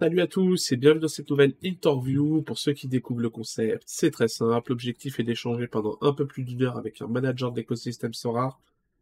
[0.00, 2.40] Salut à tous et bienvenue dans cette nouvelle interview.
[2.40, 4.70] Pour ceux qui découvrent le concept, c'est très simple.
[4.70, 8.58] L'objectif est d'échanger pendant un peu plus d'une heure avec un manager d'écosystème Sora,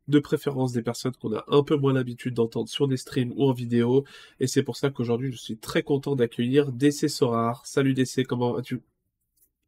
[0.08, 3.44] de préférence des personnes qu'on a un peu moins l'habitude d'entendre sur des streams ou
[3.48, 4.02] en vidéo.
[4.40, 7.64] Et c'est pour ça qu'aujourd'hui, je suis très content d'accueillir DC Sorar.
[7.64, 8.82] Salut DC, comment vas-tu?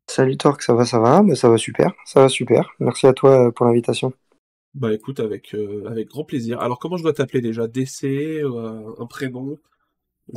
[0.08, 2.72] Salut Torque, ça va, ça va, mais ça va super, ça va super.
[2.80, 4.12] Merci à toi euh, pour l'invitation.
[4.74, 6.58] Bah écoute, avec, euh, avec grand plaisir.
[6.58, 7.68] Alors comment je dois t'appeler déjà?
[7.68, 8.02] DC,
[8.42, 9.60] euh, un prénom?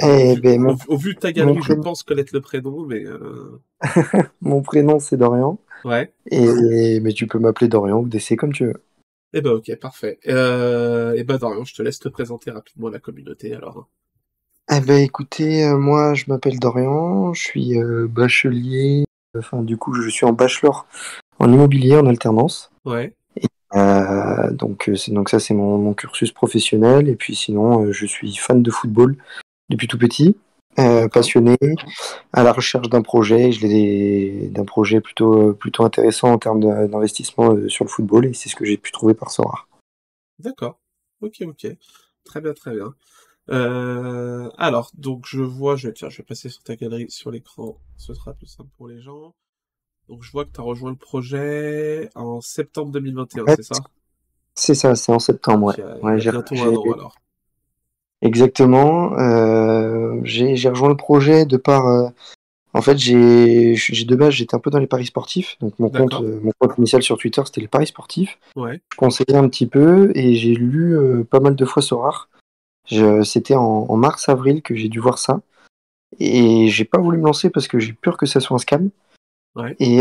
[0.01, 3.05] Eh ben, au, vu de ta galerie, je pense connaître le prénom, mais.
[3.05, 3.61] Euh,
[4.41, 5.59] mon prénom, c'est Dorian.
[5.85, 6.13] Ouais.
[6.31, 8.83] Et, mais tu peux m'appeler Dorian ou DC comme tu veux.
[9.33, 10.19] Eh ben, ok, parfait.
[10.27, 13.87] Euh, eh ben, Dorian, je te laisse te présenter rapidement la communauté alors.
[14.71, 17.75] Eh ben, écoutez, euh, moi, je m'appelle Dorian, je suis
[18.07, 19.05] bachelier.
[19.37, 20.87] Enfin, du coup, je suis en bachelor
[21.39, 22.71] en immobilier en alternance.
[22.85, 23.13] Ouais.
[24.51, 27.09] donc, c'est donc ça, c'est mon, mon, cursus professionnel.
[27.09, 29.17] Et puis, sinon, je suis fan de football
[29.73, 30.35] depuis tout petit,
[30.79, 31.55] euh, passionné,
[32.31, 37.53] à la recherche d'un projet, je l'ai d'un projet plutôt plutôt intéressant en termes d'investissement
[37.53, 39.67] euh, sur le football et c'est ce que j'ai pu trouver par Sora.
[40.39, 40.79] D'accord.
[41.21, 41.67] Ok, ok.
[42.23, 42.95] Très bien, très bien.
[43.49, 47.29] Euh, alors, donc je vois, je vais, tiens, je vais passer sur ta galerie sur
[47.29, 49.35] l'écran, ce sera plus simple pour les gens.
[50.09, 53.75] Donc je vois que tu as rejoint le projet en septembre 2021, c'est ça?
[54.55, 56.17] C'est ça, c'est en septembre, ouais.
[56.17, 57.15] bientôt un an alors.
[58.23, 59.19] Exactement.
[59.19, 61.87] Euh, j'ai rejoint le projet de par.
[61.87, 62.07] Euh,
[62.73, 65.57] en fait, j'ai de base, j'étais un peu dans les paris sportifs.
[65.59, 68.39] Donc, mon compte, euh, mon compte initial sur Twitter, c'était les paris sportifs.
[68.55, 68.81] Ouais.
[68.91, 70.97] Je conseillais un petit peu et j'ai lu
[71.29, 72.29] pas mal de fois Sorar.
[73.23, 75.41] C'était en, en mars-avril que j'ai dû voir ça.
[76.19, 78.89] Et j'ai pas voulu me lancer parce que j'ai peur que ça soit un scam.
[79.55, 79.75] Ouais.
[79.79, 79.99] Et,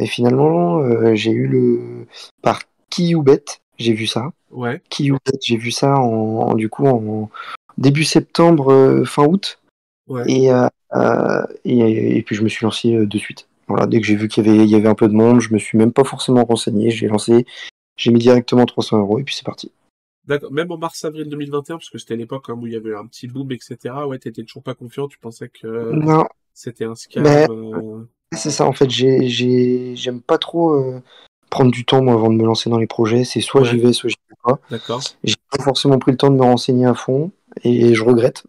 [0.00, 2.06] et, finalement, j'ai eu le.
[2.40, 4.30] Par qui ou bête, j'ai vu ça.
[4.50, 4.80] Ouais.
[4.88, 7.28] Qui ou bête, j'ai vu ça en, du coup en,
[7.78, 9.60] début septembre, euh, fin août.
[10.06, 10.50] Ouais.
[10.50, 13.48] Euh, euh, et, et, puis je me suis lancé de suite.
[13.66, 15.40] Voilà, dès que j'ai vu qu'il y avait, il y avait un peu de monde,
[15.40, 17.46] je me suis même pas forcément renseigné, j'ai lancé,
[17.96, 19.72] j'ai mis directement 300 euros et puis c'est parti.
[20.26, 23.06] D'accord, même en mars-avril 2021, parce que c'était l'époque hein, où il y avait un
[23.06, 23.94] petit boom, etc.
[24.06, 25.92] Ouais, t'étais toujours pas confiant, tu pensais que
[26.52, 27.22] c'était un scam.
[27.22, 31.00] Ben, c'est ça, en fait, j'aime pas trop
[31.54, 33.24] prendre du temps moi, avant de me lancer dans les projets.
[33.24, 34.58] C'est soit j'y vais, soit j'y vais pas.
[34.70, 35.00] D'accord.
[35.22, 37.30] J'ai pas forcément pris le temps de me renseigner à fond
[37.62, 38.44] et je regrette.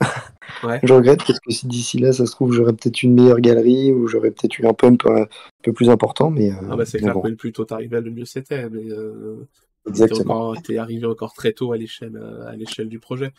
[0.64, 0.80] Ouais.
[0.84, 3.92] je regrette parce que si d'ici là, ça se trouve, j'aurais peut-être une meilleure galerie
[3.92, 5.26] ou j'aurais peut-être eu un pump un
[5.64, 6.32] peu plus important.
[6.32, 7.22] Mais, euh, ah bah c'est clair bon.
[7.22, 8.70] que le plus tôt t'arrivais, le mieux c'était.
[8.70, 9.48] Mais euh,
[9.88, 10.56] Exactement.
[10.56, 13.32] t'es arrivé encore très tôt à l'échelle à l'échelle du projet.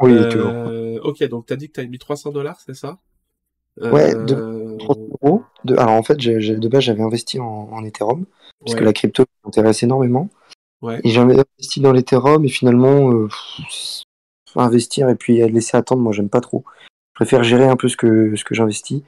[0.00, 1.06] Oui, euh, toujours.
[1.06, 2.98] Ok, donc t'as dit que t'avais mis 300 dollars, c'est ça?
[3.80, 5.42] Ouais, de, 300 euros.
[5.64, 8.24] De, alors en fait, de base, j'avais investi en, en Ethereum
[8.60, 8.78] parce ouais.
[8.78, 10.28] que la crypto m'intéresse énormément.
[10.82, 11.00] Ouais.
[11.04, 13.28] Et j'avais investi dans l'Ethereum et finalement, euh,
[14.54, 16.64] investir et puis laisser attendre, moi j'aime pas trop.
[17.12, 19.02] Je préfère gérer un peu ce que, ce que j'investis.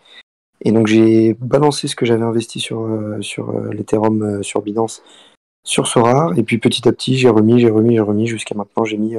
[0.61, 4.63] Et donc j'ai balancé ce que j'avais investi sur, euh, sur euh, l'Ethereum euh, sur
[4.63, 5.03] Binance
[5.65, 6.33] sur Sora.
[6.37, 8.27] Et puis petit à petit, j'ai remis, j'ai remis, j'ai remis.
[8.27, 9.17] Jusqu'à maintenant, j'ai mis,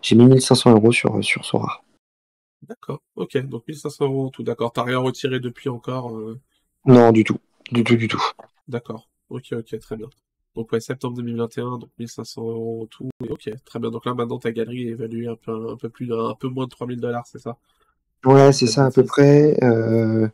[0.00, 1.82] j'ai mis 1500 euros sur, sur Sora.
[2.62, 3.36] D'accord, ok.
[3.46, 4.72] Donc 1500 euros tout, d'accord.
[4.72, 6.18] T'as rien retiré depuis encore
[6.86, 7.36] Non, du tout.
[7.70, 8.22] Du tout, du tout.
[8.68, 9.08] D'accord.
[9.28, 10.08] Ok, ok, très bien.
[10.54, 13.08] Donc ouais, septembre 2021, donc 1500 euros tout.
[13.28, 13.90] Ok, très bien.
[13.90, 16.64] Donc là maintenant ta galerie est évaluée un peu, un peu plus, un peu moins
[16.64, 17.56] de 3000 dollars, c'est ça?
[18.24, 19.56] Ouais, c'est ça à peu près.
[19.62, 20.28] Euh...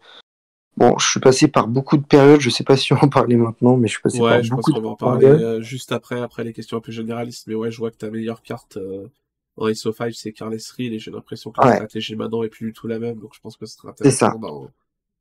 [0.77, 2.41] Bon, je suis passé par beaucoup de périodes.
[2.41, 4.51] Je sais pas si on en parlait maintenant, mais je suis passé ouais, par je
[4.51, 6.93] beaucoup pense de qu'on va en parler euh, juste après, après les questions un peu
[6.93, 7.49] généralistes.
[7.49, 9.09] Mais ouais, je vois que ta meilleure carte euh,
[9.56, 12.73] en SO5 c'est Carles Reed et j'ai l'impression que la stratégie maintenant est plus du
[12.73, 13.19] tout la même.
[13.19, 14.71] Donc je pense que ce sera intéressant d'en,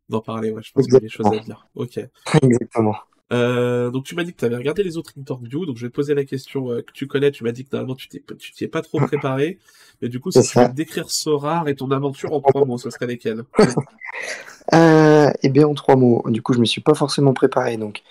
[0.10, 0.52] d'en parler.
[0.52, 1.68] Ouais, je pense qu'il y a des choses à dire.
[1.74, 2.00] Ok.
[2.44, 2.96] Exactement.
[3.34, 5.90] Euh, donc tu m'as dit que tu avais regardé les autres interviews, donc je vais
[5.90, 7.32] te poser la question euh, que tu connais.
[7.32, 9.60] Tu m'as dit que normalement tu t'es tu t'y es pas trop préparé,
[10.02, 12.90] mais du coup si tu veux décrire Sorar et ton aventure en trois mots, ce
[12.90, 13.44] serait lesquels?
[14.74, 16.24] Euh, eh bien, en trois mots.
[16.28, 17.78] Du coup, je me suis pas forcément préparé.
[17.78, 18.04] Donc,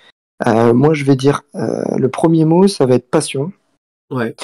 [0.47, 3.53] euh, moi, je vais dire euh, le premier mot, ça va être passion.
[4.11, 4.35] Ouais.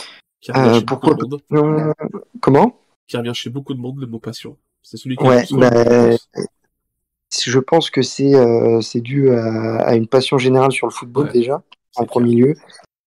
[0.40, 1.94] Qui revient pourquoi de monde.
[2.40, 2.78] Comment?
[3.06, 4.56] Qui revient chez beaucoup de monde le mot passion.
[4.82, 6.16] C'est celui qui Ouais, bah,
[7.44, 7.90] je pense.
[7.90, 11.62] Que c'est euh, c'est dû à, à une passion générale sur le football Ouais, déjà,
[11.96, 12.54] en premier lieu,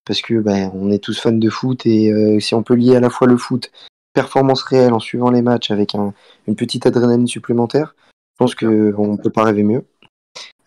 [0.05, 2.95] parce que ben, on est tous fans de foot et euh, si on peut lier
[2.95, 3.71] à la fois le foot,
[4.13, 6.13] performance réelle en suivant les matchs avec un,
[6.47, 8.71] une petite adrénaline supplémentaire, je pense clair.
[8.71, 9.85] que on peut pas rêver mieux.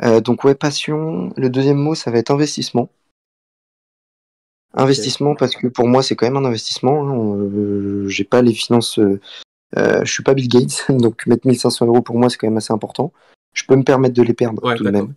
[0.02, 1.32] Euh, donc ouais, passion.
[1.36, 2.88] Le deuxième mot, ça va être investissement.
[4.74, 7.08] Investissement parce que pour moi c'est quand même un investissement.
[7.08, 7.36] hein.
[7.36, 9.00] Euh, J'ai pas les finances,
[9.76, 12.72] je suis pas Bill Gates, donc mettre 1500 euros pour moi c'est quand même assez
[12.72, 13.12] important.
[13.52, 15.14] Je peux me permettre de les perdre Ouais, tout de même,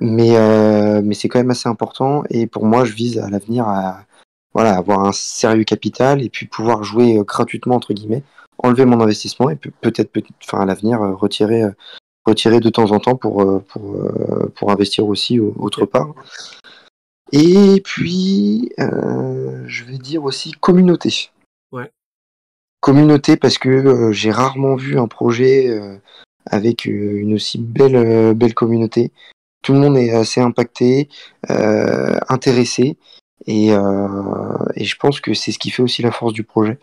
[0.00, 3.68] mais euh, mais c'est quand même assez important et pour moi je vise à l'avenir
[3.68, 4.04] à
[4.54, 8.22] voilà, avoir un sérieux capital et puis pouvoir jouer euh, gratuitement entre guillemets,
[8.58, 11.62] enlever mon investissement et peut- peut-être, peut enfin à l'avenir euh, retirer,
[12.24, 13.96] retirer de temps en temps pour pour
[14.54, 16.14] pour investir aussi au- autre part.
[17.32, 21.30] Et puis, euh, je vais dire aussi communauté.
[21.70, 21.92] Ouais.
[22.80, 25.96] Communauté parce que euh, j'ai rarement vu un projet euh,
[26.46, 29.12] avec euh, une aussi belle, euh, belle communauté.
[29.62, 31.08] Tout le monde est assez impacté,
[31.50, 32.96] euh, intéressé,
[33.46, 34.08] et, euh,
[34.74, 36.78] et je pense que c'est ce qui fait aussi la force du projet.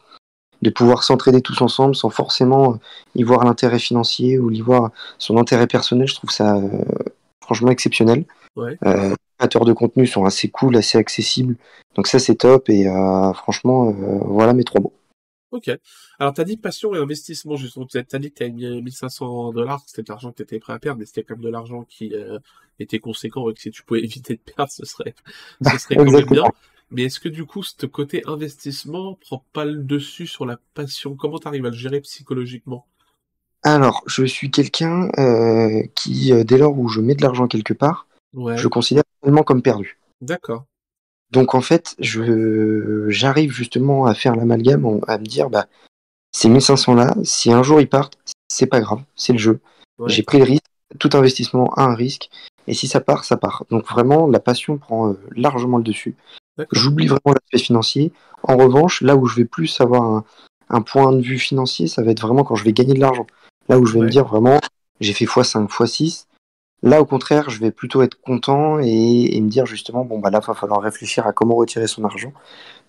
[0.64, 2.80] De pouvoir s'entraider tous ensemble sans forcément
[3.14, 4.90] y voir l'intérêt financier ou y voir
[5.20, 6.68] son intérêt personnel, je trouve ça euh,
[7.44, 8.26] franchement exceptionnel.
[8.56, 8.76] Ouais.
[8.84, 11.58] Euh, les créateurs de contenu sont assez cool, assez accessibles.
[11.96, 14.94] Donc ça c'est top et euh, franchement euh, voilà mes trois mots.
[15.52, 15.70] Ok.
[16.20, 17.86] Alors, t'as dit passion et investissement, justement.
[17.86, 20.80] T'as t'as dit que t'avais mis 1500 dollars, c'était de l'argent que t'étais prêt à
[20.80, 22.38] perdre, mais c'était quand même de l'argent qui euh,
[22.80, 25.16] était conséquent et que si tu pouvais éviter de perdre, ce serait,
[25.64, 26.44] ce serait quand même bien.
[26.92, 31.16] Mais est-ce que du coup, ce côté investissement prend pas le dessus sur la passion?
[31.16, 32.86] Comment t'arrives à le gérer psychologiquement?
[33.64, 37.74] Alors je suis quelqu'un euh, qui euh, dès lors où je mets de l'argent quelque
[37.74, 38.58] part, Ouais.
[38.58, 39.98] je considère tellement comme perdu.
[40.22, 40.66] D'accord.
[41.32, 45.68] Donc en fait, je j'arrive justement à faire l'amalgame, à me dire bah
[46.32, 49.60] ces 1500 là, si un jour ils partent, c'est pas grave, c'est le jeu.
[49.98, 50.10] Ouais.
[50.10, 50.64] J'ai pris le risque,
[51.00, 52.30] tout investissement a un risque,
[52.68, 53.66] et si ça part, ça part.
[53.72, 56.16] Donc vraiment, la passion prend euh, largement le dessus.
[56.72, 58.12] J'oublie vraiment l'aspect financier.
[58.44, 60.24] En revanche, là où je vais plus avoir un,
[60.70, 63.28] un point de vue financier, ça va être vraiment quand je vais gagner de l'argent.
[63.70, 64.06] Là où je vais Ouais.
[64.06, 64.60] me dire vraiment,
[65.00, 66.26] j'ai fait x5, x6.
[66.84, 70.40] Là, au contraire, je vais plutôt être content et, me dire justement, bon, bah là,
[70.44, 72.34] il va falloir réfléchir à comment retirer son argent.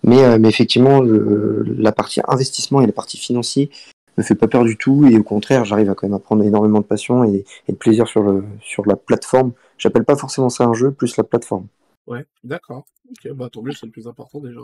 [0.03, 3.71] Mais, euh, effectivement, la partie investissement et la partie financier
[4.17, 5.07] me fait pas peur du tout.
[5.07, 8.07] Et au contraire, j'arrive à quand même à énormément de passion et, et de plaisir
[8.07, 9.53] sur, le, sur la plateforme.
[9.77, 11.67] J'appelle pas forcément ça un jeu, plus la plateforme.
[12.05, 12.85] Ouais, d'accord.
[13.09, 14.59] Ok, bah tant mieux, c'est le plus important déjà.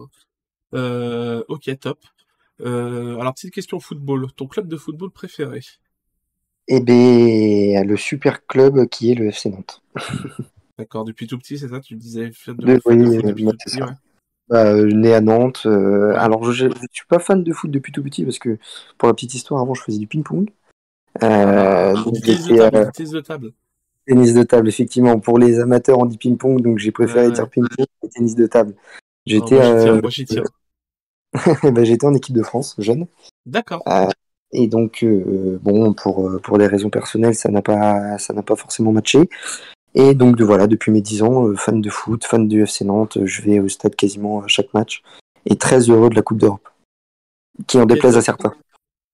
[0.73, 1.99] Euh, ok, top.
[2.61, 4.27] Euh, alors, petite question football.
[4.35, 5.61] Ton club de football préféré?
[6.67, 9.81] Et ben, le super club qui est le FC Nantes.
[10.77, 11.79] D'accord, depuis tout petit, c'est ça?
[11.79, 13.85] Tu disais fan de, De- oui, foot euh, depuis moi, tout c'est petit, ça.
[13.85, 13.93] ouais.
[14.47, 15.63] Bah, euh, né à Nantes.
[15.65, 18.57] euh, alors, je, je suis pas fan de foot depuis tout petit parce que,
[18.97, 20.49] pour la petite histoire, avant, je faisais du ping-pong.
[21.21, 23.53] Ah, Euh, tennis de j'étais, table, euh, tennis de table.
[24.07, 25.19] tennis de table, effectivement.
[25.19, 28.75] Pour les amateurs, on dit ping-pong, donc j'ai préféré dire ping-pong et tennis de table.
[28.77, 28.81] Ah,
[29.25, 30.43] J'étais moi j'y tiens, euh, moi j'y tiens.
[31.71, 33.07] bah, j'étais en équipe de France, jeune.
[33.45, 33.83] D'accord.
[34.57, 38.41] Et donc, euh, bon, pour, euh, pour des raisons personnelles, ça n'a pas, ça n'a
[38.41, 39.29] pas forcément matché.
[39.93, 42.85] Et donc, de, voilà, depuis mes 10 ans, euh, fan de foot, fan du FC
[42.85, 45.03] Nantes, je vais au stade quasiment à chaque match.
[45.45, 46.67] Et très heureux de la Coupe d'Europe.
[47.67, 48.53] Qui en déplaise à certains.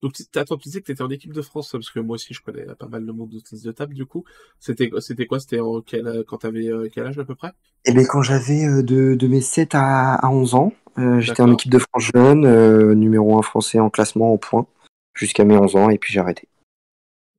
[0.01, 2.15] Donc, tu- attends, tu disais que tu étais en équipe de France, parce que moi
[2.15, 4.23] aussi je connais pas mal le monde de tennis de table, du coup.
[4.59, 5.39] C'était c'était quoi?
[5.39, 7.51] C'était quel, quand t'avais euh, quel âge à peu près?
[7.85, 11.51] Et bien, quand j'avais de, de mes 7 à, à 11 ans, euh, j'étais en
[11.53, 14.65] équipe de France jeune, numéro 1 français en classement en points,
[15.13, 16.47] jusqu'à mes 11 ans, et puis j'ai arrêté.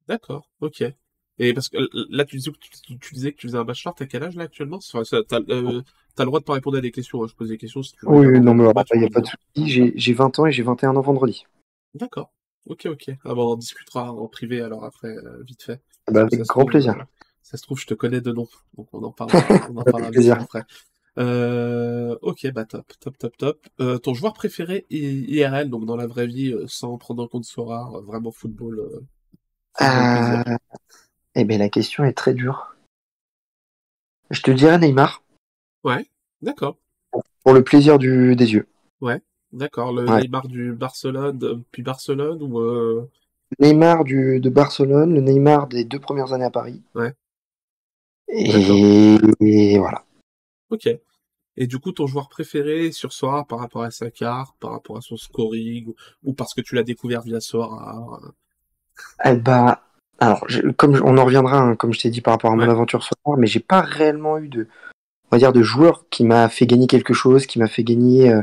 [0.08, 0.84] D'accord, ok.
[1.38, 3.64] Et parce que euh, là, tu disais que tu, tu disais que tu faisais un
[3.64, 4.76] bachelor, t'as quel âge là actuellement?
[4.76, 5.82] Enfin, ça, t'as, euh,
[6.18, 7.26] le droit de pas répondre à des questions, hein.
[7.28, 9.26] Je pose des questions, si tu veux Oui, non, mais il n'y a pas de
[9.26, 9.68] souci.
[9.68, 11.46] J'ai j'ai 20 ans et j'ai 21 ans vendredi.
[11.94, 12.32] D'accord.
[12.66, 13.10] Ok, ok.
[13.24, 15.80] Ah bah, on en discutera en privé alors après, euh, vite fait.
[16.06, 16.96] Bah, Parce que avec grand trouve, plaisir.
[16.96, 17.04] euh,
[17.42, 18.46] ça se trouve, je te connais de nom.
[18.76, 19.38] Donc on en parlera,
[19.70, 20.64] on en après.
[21.18, 23.66] Euh, ok, bah top, top, top, top.
[23.80, 27.44] Euh, ton joueur préféré IRL, donc dans la vraie vie, euh, sans prendre en compte
[27.44, 29.00] Sora, euh, vraiment football, euh,
[29.76, 30.44] football.
[30.48, 30.56] Euh,
[31.34, 32.76] eh bien, la question est très dure.
[34.30, 35.22] Je te dirais Neymar,
[35.84, 36.06] Ouais,
[36.40, 36.76] d'accord,
[37.44, 38.66] pour le plaisir du, des yeux.
[39.02, 39.20] ouais,
[39.52, 39.92] d'accord.
[39.92, 40.22] Le Ouais.
[40.22, 43.10] Neymar du Barcelone, puis Barcelone ou euh,
[43.58, 46.80] Neymar du, de Barcelone, le Neymar des deux premières années à Paris.
[46.94, 47.12] ouais,
[48.28, 50.04] et voilà.
[50.70, 50.88] Ok.
[51.56, 54.96] Et du coup, ton joueur préféré sur Sora par rapport à sa carte, par rapport
[54.96, 55.94] à son scoring, ou,
[56.24, 58.20] ou parce que tu l'as découvert via Sora.
[58.24, 58.28] euh,
[59.24, 59.82] Eh bah,
[60.18, 62.62] alors, je- comme on en reviendra, hein, comme je t'ai dit par rapport à mon
[62.62, 64.68] Ouais, aventure sur mais j'ai pas réellement eu de,
[65.30, 68.30] on va dire, de joueur qui m'a fait gagner quelque chose, qui m'a fait gagner,
[68.32, 68.42] euh,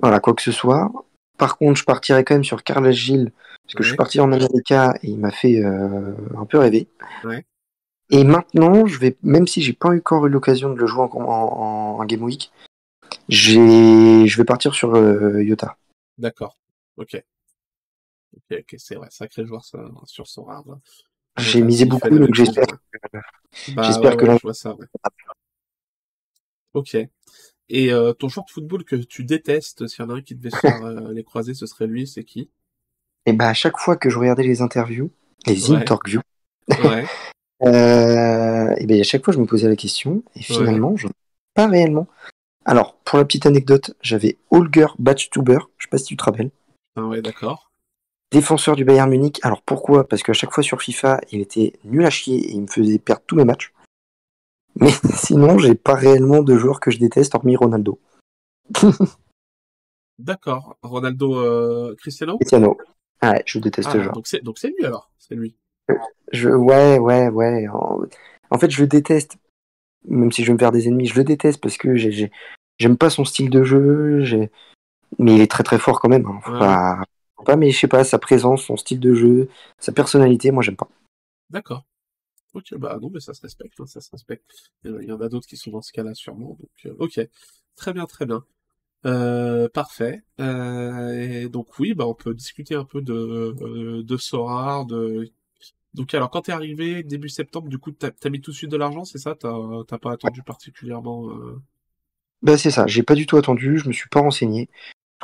[0.00, 0.92] voilà, quoi que ce soit.
[1.38, 3.32] Par contre, je partirais quand même sur Carlos Gilles,
[3.66, 6.88] parce que je suis parti en Amérique et il m'a fait euh, un peu rêver.
[7.24, 7.44] ouais.
[8.10, 11.08] Et maintenant, je vais, même si j'ai pas encore eu l'occasion de le jouer en,
[11.16, 12.52] en, en Game Week,
[13.28, 15.76] j'ai, je vais partir sur euh, Yota.
[16.18, 16.58] D'accord.
[16.96, 17.22] Ok.
[18.36, 20.62] Ok, ok, c'est vrai, sacré joueur ça, sur Sora.
[20.66, 20.78] là.
[21.38, 23.20] J'ai Yota, misé beaucoup, donc j'espère, ouais.
[23.74, 24.86] Bah j'espère ouais, que ouais, je vois ça, ouais.
[26.74, 26.96] Ok.
[27.70, 30.34] Et euh, ton joueur de football que tu détestes, s'il y en a un qui
[30.34, 32.50] devait se faire euh, les croiser, ce serait lui, c'est qui?
[33.26, 35.10] et bah, à chaque fois que je regardais les interviews,
[35.46, 36.20] les interviews,
[36.68, 37.06] ouais,
[37.62, 41.08] euh, et ben à chaque fois je me posais la question, et ouais, finalement, je
[41.54, 42.08] pas réellement.
[42.64, 46.50] Alors, pour la petite anecdote, j'avais Holger Batchtuber, je sais pas si tu te rappelles.
[46.96, 47.70] Ah ouais, d'accord.
[48.32, 49.38] Défenseur du Bayern Munich.
[49.42, 50.08] Alors pourquoi?
[50.08, 52.98] Parce qu'à chaque fois sur FIFA, il était nul à chier et il me faisait
[52.98, 53.72] perdre tous mes matchs.
[54.76, 58.00] Mais sinon, j'ai pas réellement de joueurs que je déteste, hormis Ronaldo.
[60.18, 60.76] D'accord.
[60.82, 62.38] Ronaldo euh, Cristiano?
[62.38, 62.78] Cristiano.
[63.20, 64.14] Ah ouais, je déteste ah, ce joueur.
[64.14, 65.56] Donc c'est lui alors, c'est lui.
[66.32, 67.68] Je, ouais, ouais, ouais.
[67.68, 68.00] En...
[68.50, 69.36] en, fait, je le déteste.
[70.06, 72.30] Même si je vais me faire des ennemis, je le déteste parce que j'ai,
[72.78, 74.22] j'aime pas son style de jeu.
[75.18, 76.26] Mais il est très très fort quand même.
[76.26, 76.40] Hein.
[76.42, 76.58] Faut, Ouais.
[76.58, 77.02] pas...
[77.36, 79.48] faut pas, mais je sais pas, sa présence, son style de jeu,
[79.78, 80.88] sa personnalité, moi j'aime pas.
[81.50, 81.84] D'accord.
[82.54, 84.44] Ok, bah non, mais ça se respecte, hein, ça se respecte.
[84.84, 86.56] Il y en a- d'autres qui sont dans ce cas-là sûrement.
[86.60, 87.20] Donc, euh, ok,
[87.74, 88.44] très bien, très bien.
[89.06, 90.22] Euh, parfait.
[90.40, 91.12] Euh,
[91.44, 95.30] et donc oui, bah on peut discuter un peu de de Sora, de
[95.94, 98.70] donc alors quand t'es arrivé début septembre, du coup t'as t'as mis tout de suite
[98.70, 99.34] de l'argent, c'est ça?
[99.34, 101.60] T'as pas attendu particulièrement euh,
[102.42, 104.68] Bah c'est ça, j'ai pas du tout attendu, je me suis pas renseigné.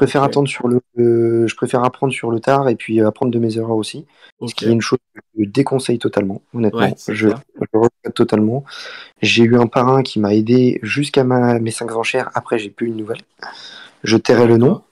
[0.00, 3.08] Je préfère attendre sur le, euh, je préfère apprendre sur le tard et puis euh,
[3.08, 4.06] apprendre de mes erreurs aussi.
[4.46, 6.80] Ce qui est une chose que je déconseille totalement, honnêtement.
[6.80, 8.64] Ouais, je, je regrette totalement.
[9.20, 12.30] J'ai eu un parrain qui m'a aidé jusqu'à ma, mes 5 enchères.
[12.34, 13.20] Après, j'ai plus une nouvelle.
[14.02, 14.82] Je tairai le nom,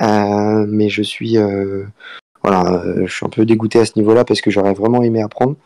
[0.00, 1.84] euh, mais je suis, euh,
[2.42, 5.22] voilà, euh, je suis un peu dégoûté à ce niveau-là parce que j'aurais vraiment aimé
[5.22, 5.56] apprendre.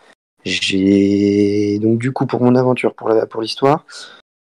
[0.45, 3.85] J'ai donc du coup pour mon aventure, pour la, pour l'histoire,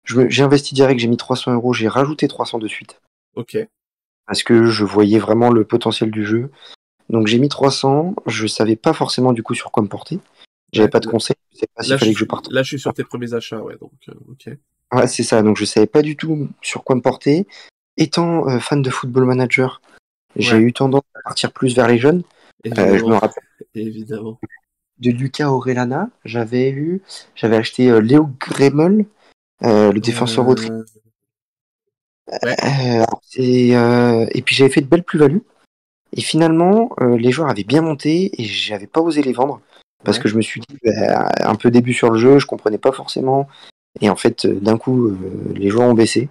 [0.05, 2.99] j'ai investi direct, j'ai mis 300 euros, j'ai rajouté 300 de suite
[3.35, 3.57] Ok.
[4.25, 6.49] parce que je voyais vraiment le potentiel du jeu.
[7.09, 10.19] Donc j'ai mis 300, je savais pas forcément du coup sur quoi me porter.
[10.73, 12.51] J'avais Ouais, pas de conseils, je savais pas s'il Là, fallait je, que je parte.
[12.51, 14.57] là, je suis sur tes premiers achats, ouais, donc euh, ok.
[14.93, 17.45] Ouais, c'est ça, donc je savais pas du tout sur quoi me porter.
[17.97, 19.81] Étant euh, fan de Football Manager,
[20.35, 20.61] j'ai Ouais.
[20.61, 22.23] eu tendance à partir plus vers les jeunes.
[22.65, 23.43] Euh, je me rappelle
[23.75, 24.39] évidemment.
[24.99, 27.01] de Lucas Orellana, j'avais eu,
[27.35, 29.05] j'avais acheté euh, Léo Gremel,
[29.63, 30.83] euh, le défenseur autrichien.
[32.43, 32.55] Ouais.
[33.37, 35.41] Et puis j'avais fait de belles plus-values.
[36.13, 39.61] Et finalement, les joueurs avaient bien monté et j'avais pas osé les vendre
[40.03, 40.23] parce Ouais.
[40.23, 42.91] que je me suis dit, bah, un peu début sur le jeu, je comprenais pas
[42.91, 43.47] forcément.
[44.01, 45.17] Et en fait, d'un coup,
[45.55, 46.27] les joueurs ont baissé.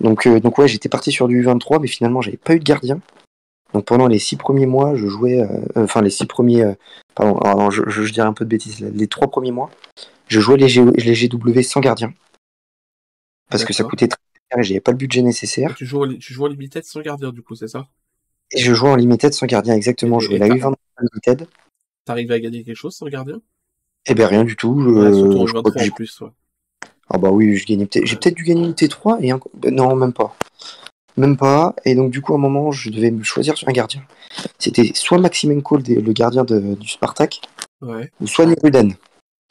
[0.00, 2.64] Donc, euh, donc ouais, j'étais parti sur du 23, mais finalement, j'avais pas eu de
[2.64, 3.00] gardien.
[3.72, 6.74] Donc pendant les six premiers mois, je jouais, euh, enfin les six premiers, euh,
[7.14, 8.88] pardon, alors, je, je, je dirais un peu de bêtises, là.
[8.92, 9.70] les trois premiers mois,
[10.28, 12.12] je jouais les, G- les GW sans gardien
[13.50, 14.18] parce que ça coûtait très
[14.50, 15.70] cher et j'avais pas le budget nécessaire.
[15.72, 17.88] Et tu joues, en, li- tu joues en limited sans gardien, du coup, c'est ça?
[18.52, 20.20] Et je jouais en limited sans gardien, exactement.
[20.20, 20.76] Je jouais et la t'as- U23
[21.12, 21.48] limited.
[22.04, 23.40] T'arrives à gagner quelque chose sans gardien?
[24.06, 24.80] Eh ben rien du tout.
[24.80, 25.06] Je, Ouais,
[25.40, 26.28] en je crois que 23 en j'ai- plus, ouais.
[27.10, 28.06] Ah bah oui, je gagnais peut-être.
[28.06, 29.40] J'ai peut-être dû gagner une T3 et un.
[29.70, 30.34] Non, même pas.
[31.16, 31.74] Même pas.
[31.84, 34.02] Et donc du coup, à un moment, je devais me choisir sur un gardien.
[34.58, 37.40] C'était soit Maximenko, le le gardien de- du Spartak,
[37.82, 38.10] Ouais.
[38.20, 38.94] ou soit Nuruden.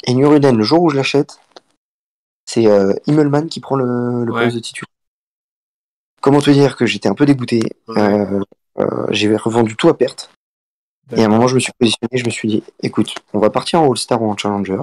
[0.06, 1.40] Et Nuruden, le jour où je l'achète,
[2.46, 4.44] c'est euh, Himmelmann qui prend le, le Ouais.
[4.46, 4.88] poste de titulaire.
[6.22, 7.62] Comment te dire que j'étais un peu dégoûté.
[7.88, 8.00] Ouais.
[8.02, 8.40] Euh,
[8.80, 10.32] euh, j'ai revendu tout à perte.
[11.16, 13.50] Et à un moment, je me suis positionné, je me suis dit, écoute, on va
[13.50, 14.80] partir en All-Star ou en Challenger,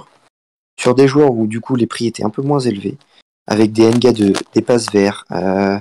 [0.80, 2.96] sur des joueurs où du coup les prix étaient un peu moins élevés,
[3.46, 5.78] avec des NGA2, des passes verts, euh,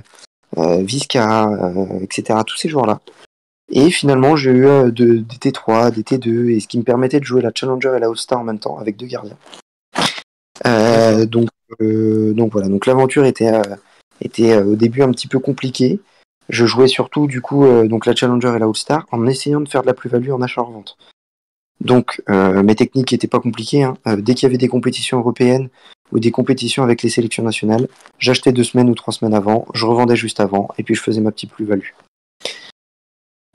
[0.57, 2.39] euh, Visca, euh, etc.
[2.45, 2.99] Tous ces joueurs-là.
[3.71, 7.23] Et finalement, j'ai eu de- des T3, des T2, et ce qui me permettait de
[7.23, 9.37] jouer la Challenger et la All-Star en même temps, avec deux gardiens.
[11.27, 11.49] Donc,
[12.51, 16.01] voilà, l'aventure était, au début un petit peu compliquée.
[16.49, 19.83] Je jouais surtout du coup donc la Challenger et la All-Star en essayant de faire
[19.83, 20.97] de la plus-value en achat-revente.
[21.81, 23.83] Donc euh, mes techniques n'étaient pas compliquées.
[23.83, 23.97] hein.
[24.07, 25.69] Euh, dès qu'il y avait des compétitions européennes
[26.11, 29.85] ou des compétitions avec les sélections nationales, j'achetais deux semaines ou trois semaines avant, je
[29.85, 31.89] revendais juste avant et puis je faisais ma petite plus-value.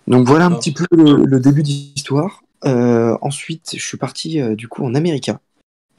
[0.07, 2.43] Donc voilà un petit peu le, le début d'histoire.
[2.65, 5.31] Euh, ensuite, je suis parti euh, du coup en Amérique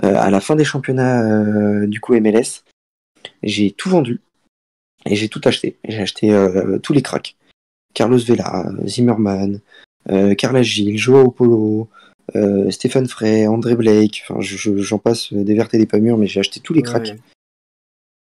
[0.03, 2.63] à la fin des championnats du coup MLS.
[3.43, 4.19] J'ai tout vendu
[5.05, 5.77] et j'ai tout acheté.
[5.87, 6.47] J'ai acheté
[6.83, 7.37] tous les cracks.
[7.93, 9.61] Carlos Vela, Zimmerman,
[10.09, 11.89] euh, Carla Gilles, Joao Polo,
[12.35, 15.85] euh, Stéphane Frey, André Blake, enfin je- je- j'en passe euh, des vertes et des
[15.85, 17.09] pas mûres, mais j'ai acheté tous les cracks.
[17.09, 17.19] Ouais.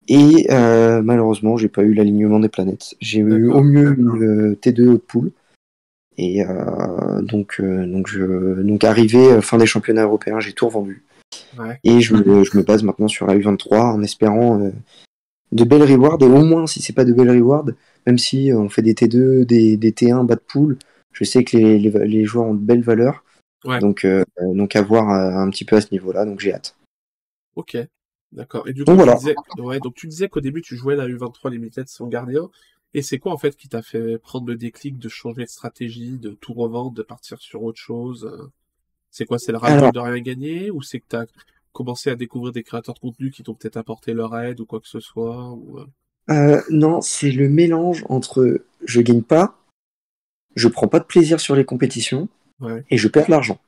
[0.09, 2.95] Et euh, malheureusement, j'ai pas eu l'alignement des planètes.
[3.01, 5.31] J'ai eu au mieux une euh, T2 haute poule.
[6.17, 11.03] Et euh, donc, donc, je, donc arrivé fin des championnats européens, j'ai tout revendu.
[11.59, 11.77] Ouais.
[11.83, 14.71] Et je me, je me base maintenant sur la U23 en espérant
[15.51, 16.17] de belles rewards.
[16.21, 17.67] Et au moins, si c'est pas de belles rewards,
[18.05, 20.77] même si on fait des T2, des, des T1 bas de poule,
[21.11, 23.23] je sais que les, les, les joueurs ont de belles valeurs.
[23.65, 23.79] Ouais.
[23.79, 26.25] Donc, euh, donc à voir euh, un petit peu à ce niveau-là.
[26.25, 26.75] Donc j'ai hâte.
[27.55, 27.77] Ok.
[28.31, 28.67] D'accord.
[28.67, 29.15] Et du coup, Donc tu voilà.
[29.17, 32.49] disais, ouais, donc tu disais qu'au début, tu jouais la U23 Limited sans gardien.
[32.93, 36.17] Et c'est quoi, en fait, qui t'a fait prendre le déclic de changer de stratégie,
[36.17, 38.25] de tout revendre, de partir sur autre chose?
[38.31, 38.47] euh?
[39.11, 39.39] C'est quoi?
[39.39, 40.71] C'est le ras Alors- de rien gagner?
[40.71, 41.25] Ou c'est que t'as
[41.71, 44.79] commencé à découvrir des créateurs de contenu qui t'ont peut-être apporté leur aide ou quoi
[44.81, 45.51] que ce soit?
[45.51, 45.79] Ou...
[45.79, 45.85] euh,
[46.29, 49.57] Euh, non, c'est le mélange entre je gagne pas,
[50.55, 52.27] je prends pas de plaisir sur les compétitions
[52.59, 52.83] Ouais.
[52.89, 53.59] et je perds de l'argent.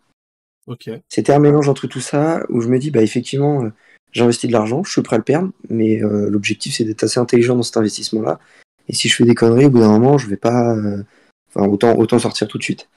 [1.09, 3.69] C'était un mélange entre tout ça où je me dis, bah effectivement, euh,
[4.11, 7.19] j'investis de l'argent, je suis prêt à le perdre, mais euh, l'objectif c'est d'être assez
[7.19, 8.39] intelligent dans cet investissement-là.
[8.87, 10.75] Et si je fais des conneries, au bout d'un moment, je vais pas.
[10.75, 11.03] euh,
[11.51, 12.89] Enfin, autant, autant sortir tout de suite.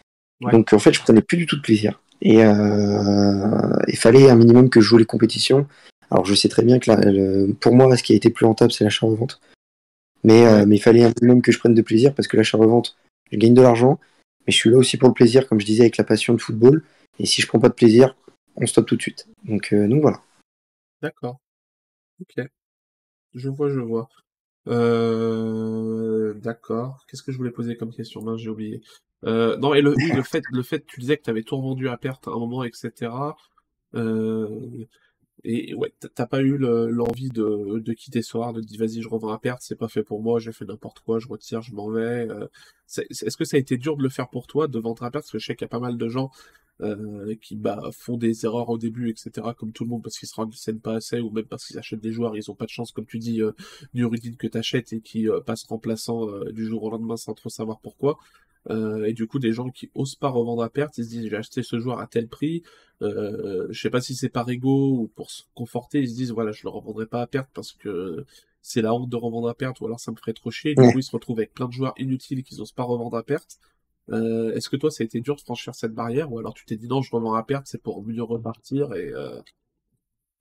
[0.43, 0.53] Ouais.
[0.53, 2.03] Donc en fait, je prenais plus du tout de plaisir.
[2.21, 5.67] Et il fallait un minimum que je joue les compétitions.
[6.11, 8.45] Alors je sais très bien que la- le- pour moi, ce qui a été plus
[8.45, 9.41] rentable, c'est l'achat-revente.
[10.23, 10.67] Mais, Ouais.
[10.67, 12.95] mais il fallait un minimum que je prenne de plaisir parce que l'achat-revente,
[13.31, 13.99] je gagne de l'argent,
[14.47, 16.41] mais je suis là aussi pour le plaisir, comme je disais, avec la passion de
[16.41, 16.85] football.
[17.19, 18.17] Et si je prends pas de plaisir,
[18.57, 19.29] on stoppe tout de suite.
[19.45, 20.21] Donc, euh, donc voilà.
[21.01, 21.41] D'accord.
[22.21, 22.45] Ok.
[23.35, 24.09] Je vois, je vois.
[24.69, 27.05] Euh, d'accord.
[27.09, 28.37] Qu'est-ce que je voulais poser comme question?
[28.37, 28.83] J'ai oublié.
[29.25, 31.57] Euh, non, et le, oui, le fait, le fait, tu disais que tu avais tout
[31.57, 33.11] revendu à perte à un moment, etc.
[33.95, 34.87] Euh,
[35.45, 39.03] et ouais, t'as- pas eu le- l'envie de, de quitter Soar, de te dire vas-y,
[39.03, 41.63] je revends à perte, c'est pas fait pour moi, j'ai fait n'importe quoi, je retire,
[41.63, 42.29] je m'en vais.
[42.31, 42.47] euh,
[42.99, 45.25] Est-ce que ça a été dur de le faire pour toi, de vendre à perte?
[45.25, 46.31] Parce que je sais qu'il y a pas mal de gens
[46.81, 50.29] euh, qui bah, font des erreurs au début, etc., comme tout le monde, parce qu'ils
[50.29, 52.71] se renseignent pas assez, ou même parce qu'ils achètent des joueurs, ils ont pas de
[52.71, 53.53] chance, comme tu dis, euh,
[53.95, 57.49] Nuruddin que t'achètes et qui euh, passe remplaçant euh, du jour au lendemain sans trop
[57.49, 58.19] savoir pourquoi.
[58.71, 61.29] Euh, et du coup, des gens qui osent pas revendre à perte, ils se disent,
[61.29, 62.63] j'ai acheté ce joueur à tel prix,
[63.03, 66.31] euh, je sais pas si c'est par ego ou pour se conforter, ils se disent,
[66.31, 68.25] voilà, je le revendrai pas à perte parce que
[68.61, 70.75] c'est la honte de revendre à perte, ou alors ça me ferait trop chier.
[70.75, 70.93] Du Ouais.
[70.93, 73.59] coup, ils se retrouvent avec plein de joueurs inutiles qu'ils osent pas revendre à perte.
[74.11, 76.65] Euh, est-ce que toi, ça a été dur de franchir cette barrière, ou alors tu
[76.65, 79.41] t'es dit non, je revends à perte, c'est pour mieux repartir et euh...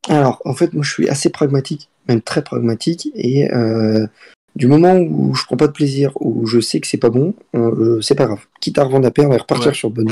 [0.08, 4.08] Alors, en fait, moi, je suis assez pragmatique, même très pragmatique, et euh,
[4.56, 7.34] du moment où je prends pas de plaisir, où je sais que c'est pas bon,
[7.56, 8.46] euh, c'est pas grave.
[8.60, 9.74] Quitte à revendre à perdre et repartir Ouais.
[9.74, 10.12] sur bonne.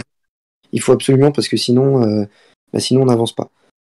[0.72, 2.26] Il faut absolument parce que sinon, euh,
[2.72, 3.50] bah, sinon on n'avance pas.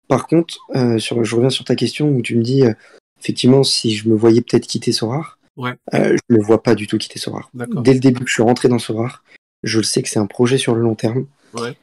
[0.08, 2.72] Par contre, euh, sur, je reviens sur ta question où tu me dis, euh,
[3.20, 5.74] effectivement, si je me voyais peut-être quitter Sorar, Ouais.
[5.94, 7.50] euh, je ne vois pas du tout quitter Sorar.
[7.54, 9.22] Dès le début que je suis rentré dans Sorar,
[9.62, 11.26] je le sais que c'est un projet sur le long terme.
[11.54, 11.76] Ouais.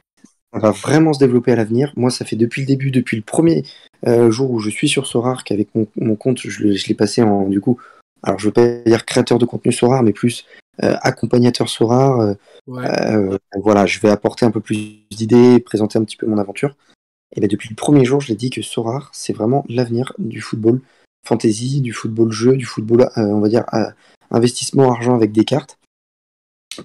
[0.52, 1.92] Ça va vraiment se développer à l'avenir.
[1.96, 3.62] Moi, ça fait depuis le début, depuis le premier
[4.06, 6.94] euh, jour où je suis sur Sorar, qu'avec mon, mon compte, je, l'ai- je l'ai
[6.94, 7.78] passé en, du coup,
[8.22, 10.44] alors je veux pas dire créateur de contenu Sorar, mais plus
[10.82, 12.20] euh, accompagnateur Sorar.
[12.20, 12.34] euh,
[12.66, 12.84] Ouais.
[12.86, 16.76] euh, voilà, je vais apporter un peu plus d'idées, présenter un petit peu mon aventure.
[17.34, 20.40] Et ben depuis le premier jour, je l'ai dit que Sorar, c'est vraiment l'avenir du
[20.40, 20.80] football
[21.26, 23.64] fantasy, du football jeu, du football, on va dire,
[24.30, 25.78] investissement argent avec des cartes.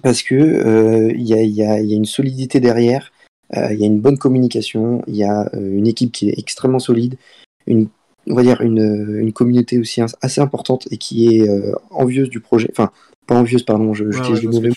[0.02, 3.12] Parce que il y, a, il y a- il y a une solidité derrière,
[3.54, 7.16] il y a une bonne communication, il y a une équipe qui est extrêmement solide,
[7.66, 7.88] une,
[8.26, 12.30] on va dire une, une communauté aussi as- assez importante et qui est euh, envieuse
[12.30, 12.68] du projet.
[12.70, 12.90] Enfin,
[13.26, 14.70] pas envieuse, pardon, je, j'utilise le mauvais.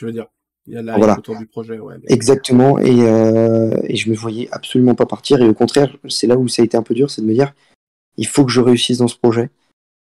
[0.70, 1.18] Il y a la Voilà.
[1.18, 1.96] autour du projet, ouais.
[2.08, 5.42] Exactement, et, euh, et je me voyais absolument pas partir.
[5.42, 7.34] Et au contraire, c'est là où ça a été un peu dur, c'est de me
[7.34, 7.54] dire,
[8.18, 9.50] il faut que je réussisse dans ce projet.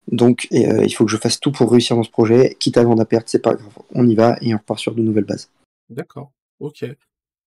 [0.10, 2.56] Donc, et, euh, il faut que je fasse tout pour réussir dans ce projet.
[2.60, 3.73] Quitte à vendre à perte, c'est pas grave.
[3.93, 5.49] On y va et on repart sur de nouvelles bases.
[5.89, 6.32] D'accord.
[6.60, 6.86] Ok.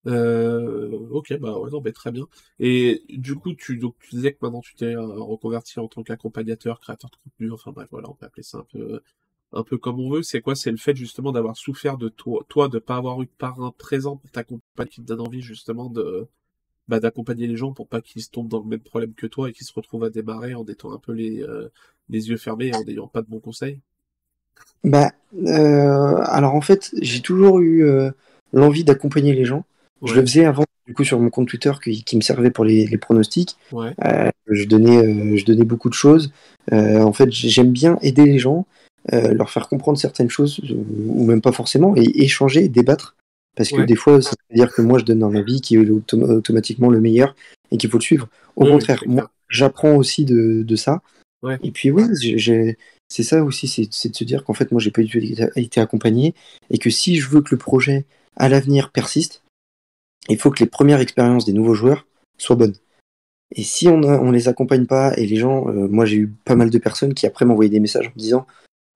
[0.07, 2.27] Euh, ok, bah ouais, non, mais très bien.
[2.61, 6.03] Et du coup, tu, donc, tu disais que maintenant tu t'es euh, reconverti en tant
[6.03, 9.01] qu'accompagnateur, créateur de contenu, enfin bref, voilà, on peut appeler ça un peu,
[9.53, 10.23] un peu comme on veut.
[10.23, 10.55] C'est quoi?
[10.55, 13.73] C'est le fait justement d'avoir souffert de toi, toi, de pas avoir eu de parrain
[13.79, 16.29] présent pour t'accompagner, qui te donne envie justement de,
[16.88, 19.53] bah, d'accompagner les gens pour pas qu'ils tombent dans le même problème que toi et
[19.53, 21.69] qu'ils se retrouvent à démarrer en étant un peu les, euh,
[22.09, 23.81] les yeux fermés et en n'ayant pas de bons conseils?
[24.85, 28.11] Bah, euh, alors en fait, j'ai toujours eu euh,
[28.53, 29.64] l'envie d'accompagner les gens.
[30.04, 32.64] Je le faisais avant, du coup, sur mon compte Twitter qui, qui me servait pour
[32.64, 33.56] les, les pronostics.
[33.72, 33.94] Ouais.
[34.04, 36.30] Euh, je donnais, euh, je donnais beaucoup de choses.
[36.72, 38.66] Euh, en fait, j'ai- j'aime bien aider les gens,
[39.12, 40.61] leur faire comprendre certaines choses,
[41.06, 43.14] ou même pas forcément, et échanger, débattre.
[43.56, 43.87] Parce que Ouais.
[43.87, 46.90] des fois, ça veut dire que moi, je donne un avis qui est autom- automatiquement
[46.90, 47.35] le meilleur
[47.70, 48.28] et qu'il faut le suivre.
[48.56, 51.02] Au contraire, moi, j'apprends aussi de, de ça.
[51.62, 52.76] Et puis, oui, j'ai-
[53.09, 55.18] c'est ça aussi, c'est de se dire qu'en fait, moi, j'ai pas du tout
[55.54, 56.35] été accompagné
[56.70, 58.04] et que si je veux que le projet
[58.37, 59.42] à l'avenir persiste,
[60.29, 62.07] il faut que les premières expériences des nouveaux joueurs
[62.39, 62.75] soient bonnes.
[63.55, 66.57] Et si on, on les accompagne pas, et les gens, euh, moi j'ai eu pas
[66.57, 68.47] mal de personnes qui après m'envoyaient des messages en me disant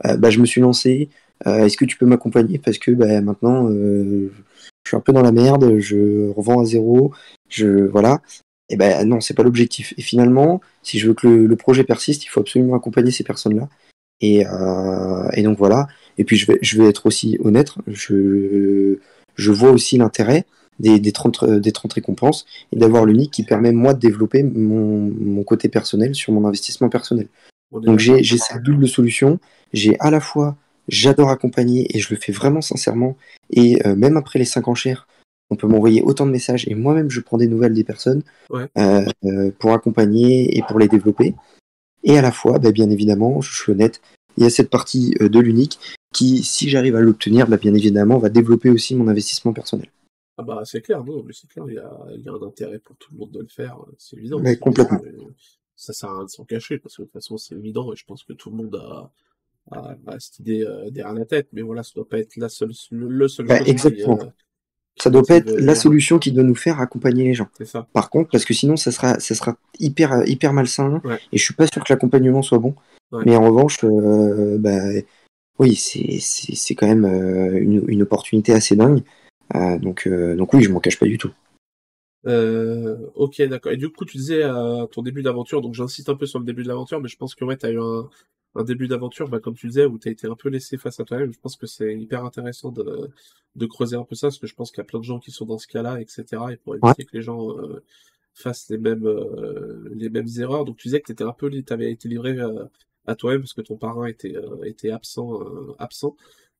[0.06, 1.08] euh, bah, Je me suis lancé,
[1.46, 2.58] euh, est-ce que tu peux m'accompagner?
[2.58, 4.28] Parce que bah, maintenant je
[4.88, 7.12] suis un peu dans la merde, je revends à zéro,
[7.48, 8.22] je voilà.
[8.68, 9.94] Et ben non, c'est pas l'objectif.
[9.98, 13.68] Et finalement, si je veux que le, projet persiste, il faut absolument accompagner ces personnes-là.
[14.20, 14.44] Et,
[15.34, 15.88] et donc voilà.
[16.18, 16.46] Et puis je
[16.78, 18.96] vais, être aussi honnête, je
[19.50, 20.46] vois aussi l'intérêt
[20.80, 24.00] des, des, 30, euh, des 30 récompenses et d'avoir le nick qui permet moi de
[24.00, 27.28] développer mon, mon côté personnel sur mon investissement personnel.
[27.72, 29.38] Donc j'ai j'ai cette double solution.
[29.72, 30.56] J'ai à la fois,
[30.88, 33.16] j'adore accompagner et je le fais vraiment sincèrement.
[33.50, 35.06] Et euh, même après les 5 enchères,
[35.50, 38.66] on peut m'envoyer autant de messages et moi-même je prends des nouvelles des personnes Ouais.
[38.78, 41.34] euh, euh, pour accompagner et pour les développer.
[42.02, 44.00] Et à la fois, bah, bien évidemment, je suis honnête,
[44.36, 45.78] il y a cette partie de l'unique
[46.14, 49.88] qui, si j'arrive à l'obtenir, bah, bien évidemment, va développer aussi mon investissement personnel.
[50.40, 52.42] Ah bah c'est clair, non, mais c'est clair, il y a, il y a un
[52.42, 54.40] intérêt pour tout le monde de le faire, c'est évident.
[54.40, 54.98] Mais complètement.
[55.76, 57.96] Ça sert à rien de s'en cacher, parce que de toute façon c'est évident, et
[57.96, 59.12] je pense que tout le monde a,
[59.70, 62.48] a, a cette idée euh, derrière la tête, mais voilà, ça doit pas être la
[62.48, 64.16] seule, le seul bah, exactement.
[64.16, 64.30] Qui, euh,
[64.96, 67.48] ça doit pas être la solution qui doit nous faire accompagner les gens.
[67.64, 67.86] Ça.
[67.92, 71.18] Par contre, parce que sinon ça sera, ça sera hyper, hyper malsain, ouais.
[71.32, 72.74] et je suis pas sûr que l'accompagnement soit bon.
[73.12, 73.24] Ouais.
[73.26, 74.78] Mais en revanche, euh, bah,
[75.58, 79.02] oui, c'est quand même euh, une, une, opportunité assez dingue.
[79.54, 81.32] Euh, donc, euh, donc oui, je m'en cache pas du tout.
[82.26, 83.72] Euh, ok, d'accord.
[83.72, 86.44] Et du coup, tu disais euh, ton début d'aventure, donc j'insiste un peu sur le
[86.44, 88.08] début de l'aventure, mais je pense que ouais, tu as eu un,
[88.56, 91.00] un début d'aventure, bah, comme tu disais, où tu as été un peu laissé face
[91.00, 91.32] à toi-même.
[91.32, 93.08] Je pense que c'est hyper intéressant de,
[93.56, 95.18] de creuser un peu ça, parce que je pense qu'il y a plein de gens
[95.18, 96.24] qui sont dans ce cas-là, etc.
[96.52, 97.04] Et pour éviter Ouais.
[97.04, 97.82] que les gens euh,
[98.34, 100.64] fassent les mêmes, euh, les mêmes erreurs.
[100.66, 102.36] Donc tu disais que tu un peu, t'avais été livré
[103.06, 106.16] à toi-même parce que ton parrain était, euh, était absent, euh, absent.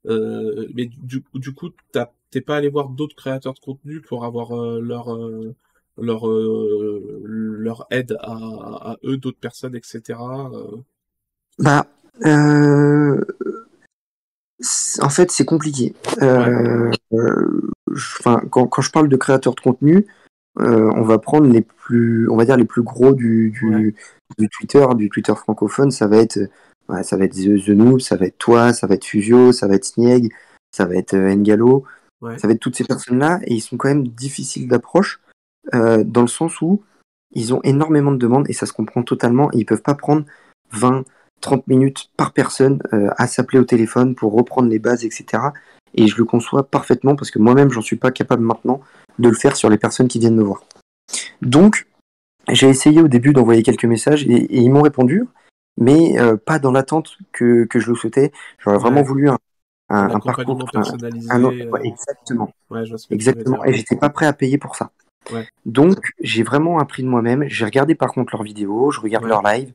[0.07, 4.25] Euh, mais du, du coup, t'as- t'es pas allé voir d'autres créateurs de contenu pour
[4.25, 5.55] avoir euh, leur euh,
[5.99, 10.19] leur euh, leur aide à, à eux, d'autres personnes, etc.
[11.59, 11.87] Bah,
[12.25, 13.21] euh,
[15.01, 15.95] en fait, c'est compliqué.
[17.93, 20.07] Enfin, quand, quand je parle de créateurs de contenu,
[20.57, 23.95] on va prendre les plus, on va dire les plus gros du, du, Ouais.
[24.39, 25.91] du Twitter, du Twitter francophone.
[25.91, 26.39] Ça va être,
[26.89, 29.53] ouais, ça va être The, The Noob, ça va être toi, ça va être Fusio,
[29.53, 30.33] ça va être Snieg,
[30.71, 31.85] ça va être Ngalo,
[32.21, 32.39] Ouais.
[32.39, 35.21] ça va être toutes ces personnes-là, et ils sont quand même difficiles d'approche
[35.75, 36.83] euh, dans le sens où
[37.33, 39.51] ils ont énormément de demandes et ça se comprend totalement.
[39.53, 40.25] Et ils peuvent pas prendre
[40.73, 41.05] 20,
[41.41, 45.43] 30 minutes par personne euh, à s'appeler au téléphone pour reprendre les bases, etc.
[45.95, 48.81] Et je le conçois parfaitement parce que moi-même, j'en suis pas capable maintenant
[49.19, 50.65] de le faire sur les personnes qui viennent me voir.
[51.43, 51.87] Donc,
[52.49, 55.27] j'ai essayé au début d'envoyer quelques messages et, et ils m'ont répondu,
[55.79, 58.33] mais euh, pas dans l'attente que, que je le souhaitais.
[58.59, 59.39] J'aurais vraiment voulu un,
[59.91, 61.31] un, parcours, personnalisé.
[61.31, 62.51] un autre- euh, ouais, exactement.
[62.71, 63.57] Ouais, je vois ce que tu veux Exactement.
[63.57, 63.67] dire.
[63.67, 64.91] Et j'étais pas prêt à payer pour ça.
[65.33, 65.47] Ouais.
[65.67, 67.45] Donc, j'ai vraiment appris de moi-même.
[67.49, 69.73] J'ai regardé par contre leurs vidéos, je regarde leurs lives,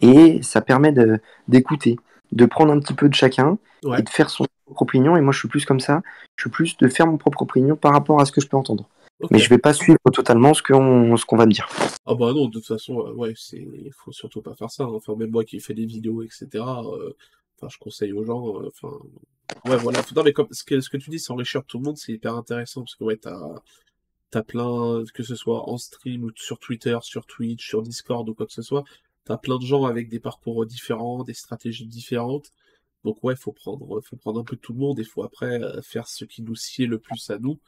[0.00, 1.96] et ça permet de- d'écouter,
[2.32, 3.58] de, prendre un petit peu de chacun
[3.98, 5.16] et de faire son propre opinion.
[5.16, 6.02] Et moi, je suis plus comme ça.
[6.36, 8.56] Je suis plus de faire mon propre opinion par rapport à ce que je peux
[8.56, 8.88] entendre.
[9.30, 11.68] Mais je vais pas suivre totalement ce qu'on ce qu'on va me dire.
[12.04, 14.84] Ah bah non, de toute façon, euh, ouais, c'est, faut surtout pas faire ça.
[14.84, 14.92] hein.
[14.92, 16.62] Enfin, même moi qui fais des vidéos, etc.
[16.64, 17.16] euh,
[17.56, 18.60] Enfin, je conseille aux gens.
[18.62, 18.92] euh, Enfin,
[19.66, 20.02] ouais, voilà.
[20.14, 22.12] Non, mais comme ce que ce que tu dis, c'est enrichir tout le monde, c'est
[22.12, 23.38] hyper intéressant parce que ouais, t'as
[24.30, 28.34] t'as plein, que ce soit en stream ou sur Twitter, sur Twitch, sur Discord ou
[28.34, 28.84] quoi que ce soit,
[29.24, 32.50] t'as plein de gens avec des parcours différents, des stratégies différentes.
[33.04, 35.62] Donc ouais, faut prendre, faut prendre un peu de tout le monde et faut après
[35.62, 37.58] euh, faire ce qui nous sied le plus à nous.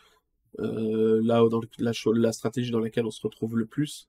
[0.61, 4.09] Euh, là, dans le- la, la stratégie dans laquelle on se retrouve le plus.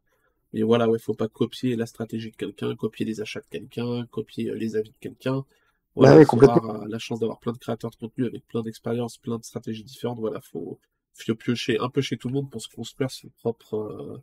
[0.53, 4.05] Mais voilà, ouais, faut pas copier la stratégie de quelqu'un, copier les achats de quelqu'un,
[4.07, 5.45] copier euh, les avis de quelqu'un.
[5.99, 6.55] Voilà, Bah ouais, complètement.
[6.57, 9.43] avoir euh, la chance d'avoir plein de créateurs de contenu avec plein d'expériences, plein de
[9.43, 10.19] stratégies différentes.
[10.19, 10.79] Voilà, faut,
[11.13, 14.17] faut piocher un peu chez tout le monde pour se construire son propre, euh,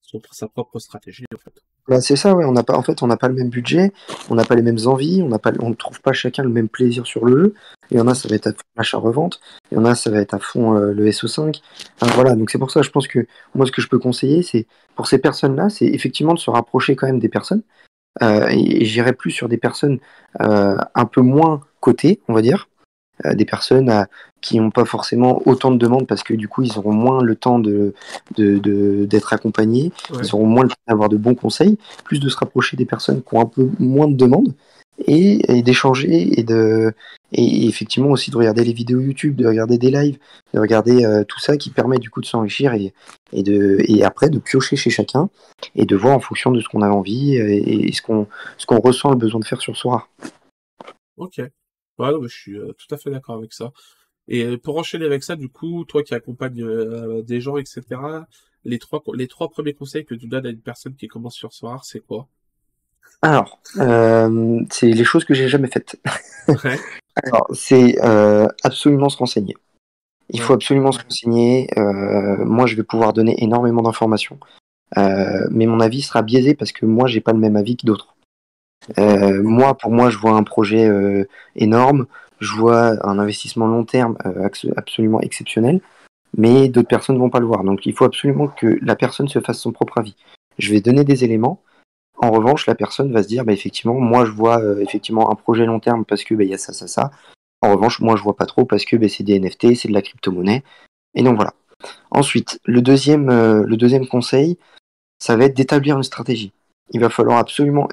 [0.00, 1.52] son- sa propre stratégie, en fait.
[1.88, 2.44] Bah, c'est ça, ouais.
[2.44, 3.92] On n'a pas, en fait, on n'a pas le même budget,
[4.30, 6.48] on n'a pas les mêmes envies, on n'a pas, on ne trouve pas chacun le
[6.48, 7.54] même plaisir sur le jeu.
[7.90, 9.40] Il y en a, ça va être à fond l'achat-revente,
[9.72, 11.60] il y en a, ça va être à fond euh, le SO5.
[12.00, 14.42] Enfin, voilà, donc c'est pour ça, je pense que moi, ce que je peux conseiller,
[14.44, 17.62] c'est pour ces personnes-là, c'est effectivement de se rapprocher quand même des personnes.
[18.20, 19.98] Euh, et j'irai plus sur des personnes
[20.42, 22.68] euh, un peu moins cotées, on va dire,
[23.26, 24.04] Euh, des personnes euh,
[24.40, 27.36] qui n'ont pas forcément autant de demandes parce que du coup, ils auront moins le
[27.36, 27.92] temps de
[28.36, 30.18] de- de- d'être accompagnés, Ouais.
[30.24, 33.22] ils auront moins le temps d'avoir de bons conseils, plus de se rapprocher des personnes
[33.22, 34.54] qui ont un peu moins de demandes
[35.06, 36.92] et, et d'échanger et de
[37.32, 40.18] et effectivement aussi de regarder les vidéos YouTube, de regarder des lives,
[40.54, 42.92] de regarder euh, tout ça qui permet du coup de s'enrichir et,
[43.32, 45.30] et de et après de piocher chez chacun
[45.74, 48.26] et de voir en fonction de ce qu'on a envie et, et ce qu'on
[48.58, 50.08] ce qu'on ressent le besoin de faire sur Sora.
[51.16, 51.38] Ok.
[51.38, 53.72] Ouais, non, je suis euh, tout à fait d'accord avec ça.
[54.28, 57.82] Et euh, pour enchaîner avec ça, du coup, toi qui accompagnes euh, des gens, etc.,
[58.64, 61.52] les trois, les trois premiers conseils que tu donnes à une personne qui commence sur
[61.52, 62.28] Sorar, c'est quoi?
[63.20, 66.00] Alors, euh, c'est les choses que j'ai jamais faites.
[66.48, 66.78] Ouais.
[67.22, 69.54] Alors, c'est euh, absolument se renseigner.
[70.32, 71.68] Il faut absolument se renseigner.
[71.76, 74.38] Euh, moi, je vais pouvoir donner énormément d'informations,
[74.98, 77.86] Euh, mais mon avis sera biaisé parce que moi, j'ai pas le même avis que
[77.86, 78.14] d'autres.
[78.98, 80.90] Euh, moi, pour moi, je vois un projet
[81.56, 82.06] énorme,
[82.40, 85.80] je vois un investissement long terme abs- absolument exceptionnel,
[86.36, 87.64] mais d'autres personnes vont pas le voir.
[87.64, 90.16] Donc, il faut absolument que la personne se fasse son propre avis.
[90.58, 91.60] Je vais donner des éléments.
[92.18, 95.64] En revanche, la personne va se dire, bah, effectivement, moi, je vois effectivement un projet
[95.64, 97.10] long terme parce que bah, il y a ça, ça, ça.
[97.62, 99.92] En revanche, moi, je vois pas trop parce que bah, c'est des NFT, c'est de
[99.92, 100.62] la crypto-monnaie.
[101.14, 101.54] Et donc voilà.
[102.10, 104.58] Ensuite, le deuxième, euh, le deuxième conseil,
[105.18, 106.52] ça va être d'établir une stratégie.
[106.90, 107.88] Il va falloir absolument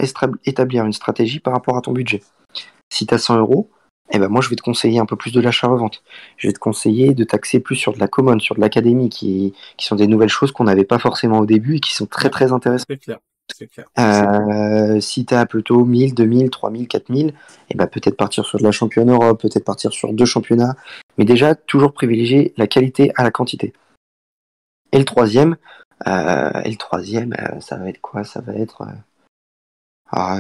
[0.46, 2.22] établir une stratégie par rapport à ton budget.
[2.92, 3.70] Si tu as 100 euros,
[4.12, 6.04] eh ben moi je vais te conseiller un peu plus de l'achat-revente.
[6.38, 9.54] Je vais te conseiller de taxer plus sur de la common, sur de l'académie, qui,
[9.78, 12.52] sont des nouvelles choses qu'on n'avait pas forcément au début et qui sont très très
[12.52, 12.88] intéressantes.
[13.98, 17.34] Euh, si tu plutôt 1000, 2000, 3000, 4000,
[17.70, 20.76] eh ben peut-être partir sur de la championne Europe, peut-être partir sur deux championnats,
[21.18, 23.74] mais déjà toujours privilégier la qualité à la quantité.
[24.92, 25.58] Et le troisième,
[26.08, 28.24] euh, et le troisième, euh, ça va être quoi?
[28.24, 28.88] Ça va être,
[30.12, 30.40] ah,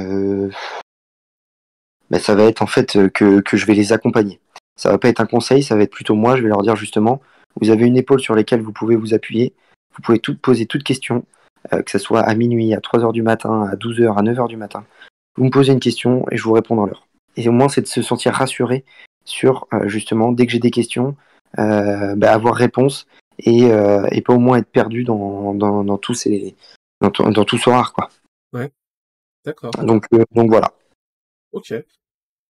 [2.09, 4.39] ben, ça va être en fait que, je vais les accompagner.
[4.75, 6.35] Ça va pas être un conseil, ça va être plutôt moi.
[6.35, 7.21] Je vais leur dire justement,
[7.59, 9.53] vous avez une épaule sur laquelle vous pouvez vous appuyer.
[9.95, 11.25] Vous pouvez tout poser toute question,
[11.71, 14.39] que ce soit à minuit, à 3 heures du matin, à 12 heures, à 9
[14.39, 14.85] heures du matin.
[15.37, 17.07] Vous me posez une question et je vous réponds dans l'heure.
[17.37, 18.83] Et au moins, c'est de se sentir rassuré
[19.25, 21.15] sur euh, justement, dès que j'ai des questions,
[21.59, 23.07] euh, ben, avoir réponse
[23.39, 26.55] et, euh, et pas au moins être perdu dans, dans, dans tous ces
[27.01, 28.09] dans, tout- dans tout ce rare quoi.
[29.45, 29.71] D'accord.
[29.83, 30.73] Donc euh, donc voilà.
[31.51, 31.73] Ok.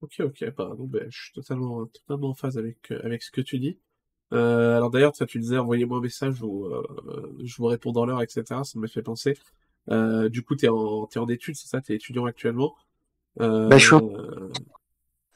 [0.01, 0.53] Ok, ok.
[0.55, 3.59] Bah, non, ben, je suis totalement, totalement en phase avec, euh, avec ce que tu
[3.59, 3.77] dis.
[4.33, 6.83] Euh, alors d'ailleurs, tu disais, envoyez-moi un message ou euh,
[7.43, 8.63] je vous réponds dans l'heure, etc.
[8.63, 9.37] Ça me fait penser.
[9.89, 11.81] Euh, du coup, t'es en, t'es en études, c'est ça?
[11.81, 12.75] T'es étudiant actuellement?
[13.39, 14.11] Bah, je suis en-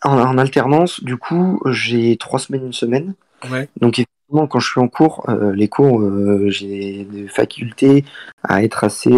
[0.04, 3.13] En, en alternance, du coup, j'ai trois semaines, une semaine.
[3.49, 6.01] ouais, Donc effectivement, quand je suis en cours, les cours,
[6.49, 8.04] j'ai des facultés
[8.43, 9.13] à être assez,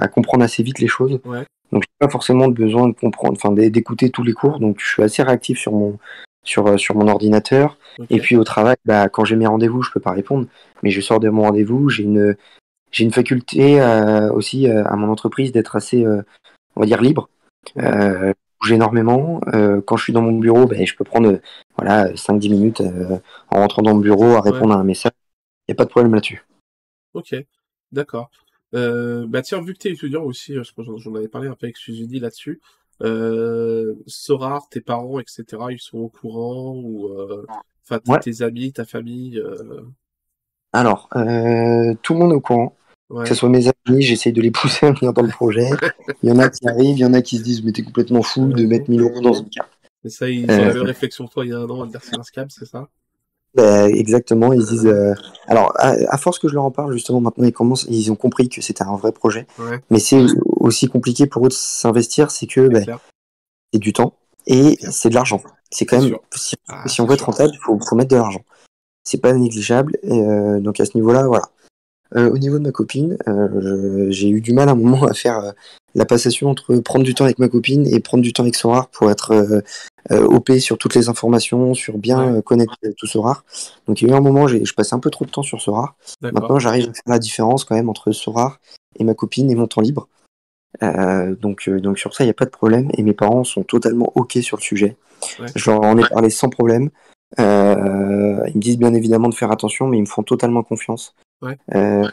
[0.00, 1.20] à comprendre assez vite les choses.
[1.24, 4.58] ouais, Donc j'ai pas forcément besoin de comprendre, enfin d'é- d'écouter tous les cours.
[4.58, 5.98] Donc je suis assez réactif sur mon
[6.44, 7.78] sur euh, sur mon ordinateur.
[8.10, 10.46] Et puis au travail, bah, quand j'ai mes rendez-vous, je peux pas répondre,
[10.82, 11.88] mais je sors de mon rendez-vous.
[11.88, 12.36] J'ai une
[12.92, 16.22] j'ai une faculté euh, aussi euh, à mon entreprise d'être assez, euh,
[16.76, 17.28] on va dire libre.
[17.78, 19.40] Euh, je bouge énormément.
[19.86, 21.40] Quand je suis dans mon bureau, ben, je peux prendre
[21.76, 22.82] voilà 5-10 minutes
[23.50, 25.12] en rentrant dans mon bureau à répondre à un message.
[25.66, 26.44] Il n'y a pas de problème là-dessus.
[27.14, 27.34] Ok,
[27.90, 28.30] d'accord.
[28.72, 31.66] Bah tiens, vu que t'es étudiant aussi, je pense que j'en avais parlé un peu
[31.66, 32.60] avec Suzini là-dessus.
[33.00, 37.46] Euh, Sorar, tes parents, etc., ils sont au courant ou euh,
[37.84, 38.20] enfin Ouais.
[38.20, 39.38] tes amis, ta famille.
[39.38, 39.80] euh,
[40.72, 42.76] Alors, euh, tout le monde est au courant.
[43.10, 45.70] ouais, Que ce soit mes amis, j'essaye de les pousser à venir dans le projet.
[46.22, 47.82] Il y en a qui arrivent, il y en a qui se disent mais t'es
[47.82, 49.72] complètement fou de mettre 1000 euros dans une carte.
[50.04, 52.02] Et ça, ils Euh, même réflexion que toi il y a un an à dire
[52.02, 52.88] c'est un scam, c'est ça?
[53.54, 54.86] Ben, exactement, ils se disent.
[54.86, 55.14] euh,
[55.46, 58.16] Alors, à, à force que je leur en parle, justement, maintenant, ils commencent, ils ont
[58.16, 59.46] compris que c'était un vrai projet.
[59.58, 60.24] Ouais, Mais c'est
[60.56, 62.98] aussi compliqué pour eux de s'investir, c'est que c'est ben,
[63.72, 64.14] c'est du temps
[64.46, 65.42] et c'est de l'argent.
[65.70, 68.16] C'est quand même, si, Ah, si on veut être rentable, il faut, faut mettre de
[68.16, 68.42] l'argent.
[69.04, 69.96] C'est pas négligeable.
[70.02, 71.44] Et, euh, donc à ce niveau-là, voilà.
[72.16, 75.14] Euh, au niveau de ma copine, euh, j'ai eu du mal à un moment à
[75.14, 75.52] faire euh,
[75.94, 78.88] la passation entre prendre du temps avec ma copine et prendre du temps avec Sorar
[78.88, 79.62] pour être
[80.10, 82.42] OP sur toutes les informations, sur bien Ouais.
[82.42, 83.44] connaître tout Sorar.
[83.86, 85.42] Donc il y a eu un moment, j'ai- je passais un peu trop de temps
[85.42, 85.96] sur Sorar.
[86.22, 88.58] Maintenant, j'arrive à faire la différence quand même entre Sorar
[88.98, 90.08] et ma copine et mon temps libre.
[90.80, 92.90] Donc, donc sur ça, il n'y a pas de problème.
[92.96, 94.96] Et mes parents sont totalement OK sur le sujet.
[95.38, 95.46] Ouais.
[95.54, 96.88] Je leur en ai parlé sans problème.
[97.38, 101.14] Ils me disent bien évidemment de faire attention, mais ils me font totalement confiance.
[101.42, 101.58] Ouais.
[101.74, 102.08] Euh,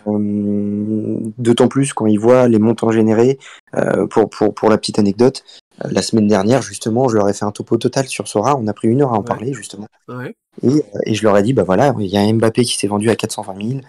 [1.38, 3.38] D'autant plus quand ils voient les montants générés.
[3.76, 5.44] Euh, pour, pour, pour la petite anecdote,
[5.86, 8.58] euh, la semaine dernière, justement, je leur ai fait un topo total sur Sora.
[8.58, 9.26] On a pris une heure à en Ouais.
[9.26, 9.86] parler, justement.
[10.08, 12.76] Ouais, Et, et je leur ai dit, bah voilà, il y a un Mbappé qui
[12.78, 13.80] s'est vendu à 420 000,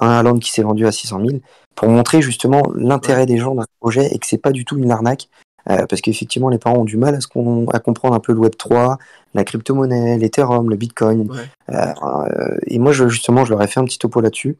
[0.00, 1.40] un Haaland qui s'est vendu à 600 000,
[1.74, 4.76] pour montrer justement l'intérêt des gens dans ce projet et que c'est pas du tout
[4.76, 5.28] une arnaque.
[5.68, 8.32] Euh, parce qu'effectivement, les parents ont du mal à, ce qu'on- à comprendre un peu
[8.32, 8.96] le Web3,
[9.34, 11.30] la crypto-monnaie, l'Ethereum, le Bitcoin.
[11.30, 14.56] ouais, euh, et moi, je, justement, je leur ai fait un petit topo là-dessus.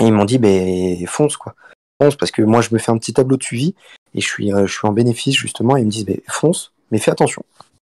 [0.00, 1.54] Et ils m'ont dit, ben fonce, quoi.
[2.00, 3.74] Fonce, parce que moi, je me fais un petit tableau de suivi
[4.14, 5.76] et je suis, euh, je suis en bénéfice, justement.
[5.76, 7.44] Et ils me disent, ben fonce, mais fais attention.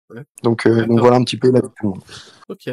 [0.10, 0.24] Ouais.
[0.44, 2.04] Donc, euh, donc voilà un petit peu la tout le monde.
[2.48, 2.70] ok,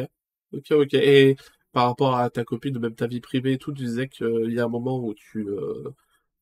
[0.53, 0.93] ok, ok.
[0.93, 1.35] Et
[1.73, 4.59] par rapport à ta copine, même ta vie privée et tout, tu disais qu'il y
[4.59, 5.93] a un moment où tu euh,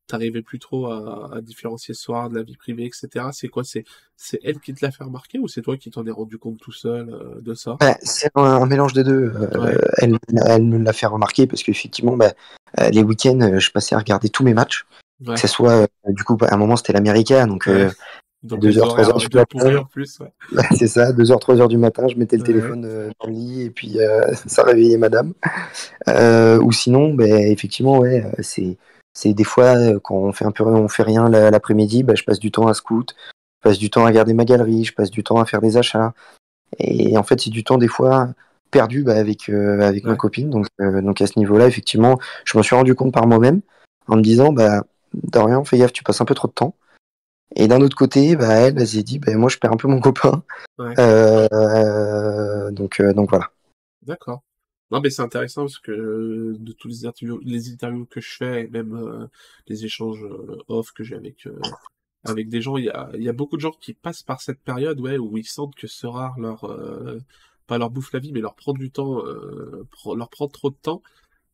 [0.08, 3.26] t'arrivais plus trop à, à différencier ce soir de la vie privée, etc.
[3.32, 3.64] C'est quoi?
[3.64, 3.86] C'est
[4.18, 6.60] c'est elle qui te l'a fait remarquer ou c'est toi qui t'en es rendu compte
[6.60, 7.78] tout seul euh, de ça?
[7.82, 9.34] Ouais, c'est un, un mélange des deux.
[9.36, 9.78] Euh, Ouais.
[9.98, 12.34] elle, elle me l'a fait remarquer parce qu'effectivement, bah,
[12.80, 14.86] euh, les week-ends, je passais à regarder tous mes matchs.
[15.26, 15.36] Ouais.
[15.36, 17.90] Que ce soit, euh, du coup, à un moment, c'était l'Américain, donc euh,
[18.44, 19.84] Donc deux les heures, trois horaires heures du matin.
[19.90, 20.34] plus, ouais.
[20.76, 22.48] c'est ça, 2h, 3h du matin, je mettais le Ouais.
[22.48, 25.34] téléphone euh, dans le lit et puis euh, ça réveillait madame.
[26.10, 28.78] Euh, ou sinon, ben, effectivement, ouais, c'est
[29.14, 32.16] c'est des fois euh, quand on fait un peu on fait rien la- l'après-midi, ben,
[32.16, 33.16] je passe du temps à scout,
[33.60, 35.78] je passe du temps à regarder ma galerie, je passe du temps à faire des
[35.78, 36.14] achats.
[36.80, 38.30] Et en fait, c'est du temps des fois
[38.72, 40.50] perdu bah, avec euh, avec ma copine.
[40.50, 43.62] Donc euh, donc à ce niveau-là, effectivement, je me suis rendu compte par moi-même
[44.08, 46.76] en me disant bah Dorian, fais gaffe, tu passes un peu trop de temps.
[47.56, 49.88] Et d'un autre côté, bah elle, elle s'est dit bah moi je perds un peu
[49.88, 50.42] mon copain.
[50.80, 50.96] Ouais.
[50.98, 53.52] Euh, donc euh, donc voilà.
[54.02, 54.42] D'accord.
[54.94, 58.36] Non, mais c'est intéressant parce que euh, de tous les interviews, les interviews que je
[58.36, 59.26] fais et même euh,
[59.68, 61.60] les échanges euh, off que j'ai avec euh,
[62.26, 64.60] avec des gens, il y a, y a beaucoup de gens qui passent par cette
[64.62, 66.62] période, ouais, où ils sentent que ce rare leur,
[67.66, 69.22] pas leur bouffe la vie, mais leur prend du temps,
[70.16, 71.02] leur prend trop de temps.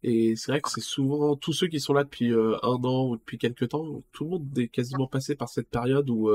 [0.04, 3.16] Et c'est vrai que c'est souvent tous ceux qui sont là depuis un an ou
[3.18, 6.30] depuis quelques temps, tout le monde est quasiment passé par cette période où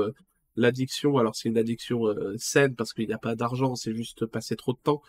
[0.57, 4.57] l'addiction, alors c'est une addiction saine parce qu'il n'y a pas d'argent, c'est juste passer
[4.57, 5.01] trop de temps.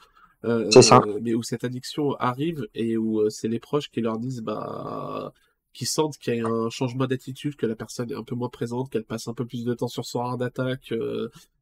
[0.42, 1.02] Ça.
[1.22, 5.32] Mais où cette addiction arrive et où c'est les proches qui leur disent, bah,
[5.72, 8.48] qui sentent qu'il y a un changement d'attitude, que la personne est un peu moins
[8.48, 10.92] présente, qu'elle passe un peu plus de temps sur son hard d'attaque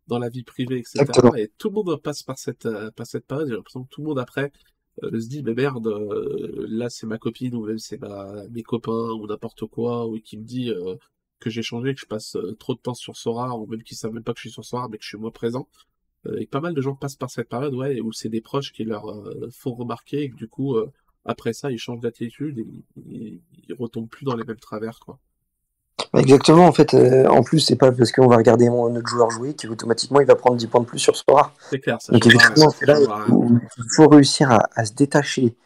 [0.07, 1.01] dans la vie privée, etc.
[1.01, 1.35] Exactement.
[1.35, 3.49] Et tout le monde passe par cette, par cette période.
[3.49, 4.53] J'ai l'impression que tout le monde après
[5.03, 8.63] euh, se dit mais merde euh, là c'est ma copine ou même c'est ma mes
[8.63, 10.95] copains ou n'importe quoi ou qui me dit euh,
[11.41, 14.13] que j'ai changé que je passe trop de temps sur Sora ou même qui savent
[14.13, 15.69] même pas que je suis sur Sora mais que je suis moins présent
[16.39, 18.85] et pas mal de gens passent par cette période ouais où c'est des proches qui
[18.85, 19.05] leur
[19.51, 20.77] font remarquer et que du coup
[21.25, 22.67] après ça ils changent d'attitude et
[23.07, 25.19] ils, ils retombent plus dans les mêmes travers quoi
[26.17, 29.31] Exactement, en fait, euh, en plus, c'est pas parce qu'on va regarder mon, notre joueur
[29.31, 31.53] jouer qu'automatiquement il va prendre 10 points de plus sur Sora.
[31.71, 32.13] C'est clair, ça.
[32.13, 35.57] Donc, effectivement, c'est là où il faut réussir à, à, se détacher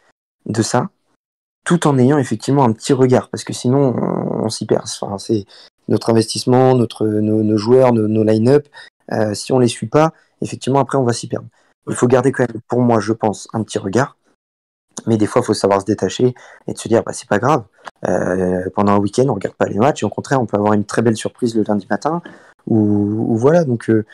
[0.45, 0.89] de ça,
[1.65, 4.85] tout en ayant effectivement un petit regard, parce que sinon on, on s'y perd.
[5.01, 5.45] Enfin, c'est
[5.87, 8.67] notre investissement, notre, nos, nos joueurs, nos, nos line-up.
[9.11, 11.47] Euh, si on les suit pas, effectivement, après on va s'y perdre.
[11.87, 14.17] Il faut garder quand même, pour moi, je pense, un petit regard.
[15.07, 16.33] Mais des fois, il faut savoir se détacher
[16.67, 17.63] et de se dire, bah, c'est pas grave.
[18.07, 20.73] Euh, pendant un week-end, on regarde pas les matchs et au contraire, on peut avoir
[20.73, 22.21] une très belle surprise le lundi matin.
[22.67, 23.63] Ou, voilà.
[23.63, 24.05] Donc, euh,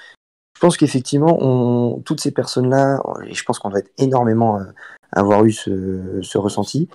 [0.55, 4.63] je pense qu'effectivement, toutes ces personnes-là, et je pense qu'on doit être énormément euh,
[5.11, 6.87] avoir eu ce, ressenti,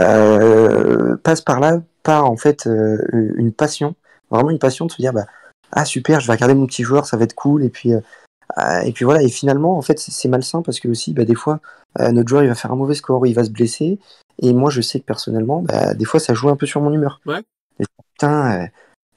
[0.00, 2.68] euh, passent par là par en fait
[3.12, 3.94] une passion,
[4.30, 5.26] vraiment une passion de se dire, bah,
[5.72, 7.64] ah super, je vais regarder mon petit joueur, ça va être cool.
[7.64, 9.22] Et puis, et puis voilà.
[9.22, 11.60] Et finalement, en fait, c'est malsain parce que aussi, bah, des fois,
[11.98, 13.98] notre joueur il va faire un mauvais score, il va se blesser.
[14.40, 16.92] Et moi, je sais que personnellement, bah, des fois, ça joue un peu sur mon
[16.92, 17.20] humeur.
[17.26, 17.40] Ouais.
[17.78, 18.66] Et, putain, euh,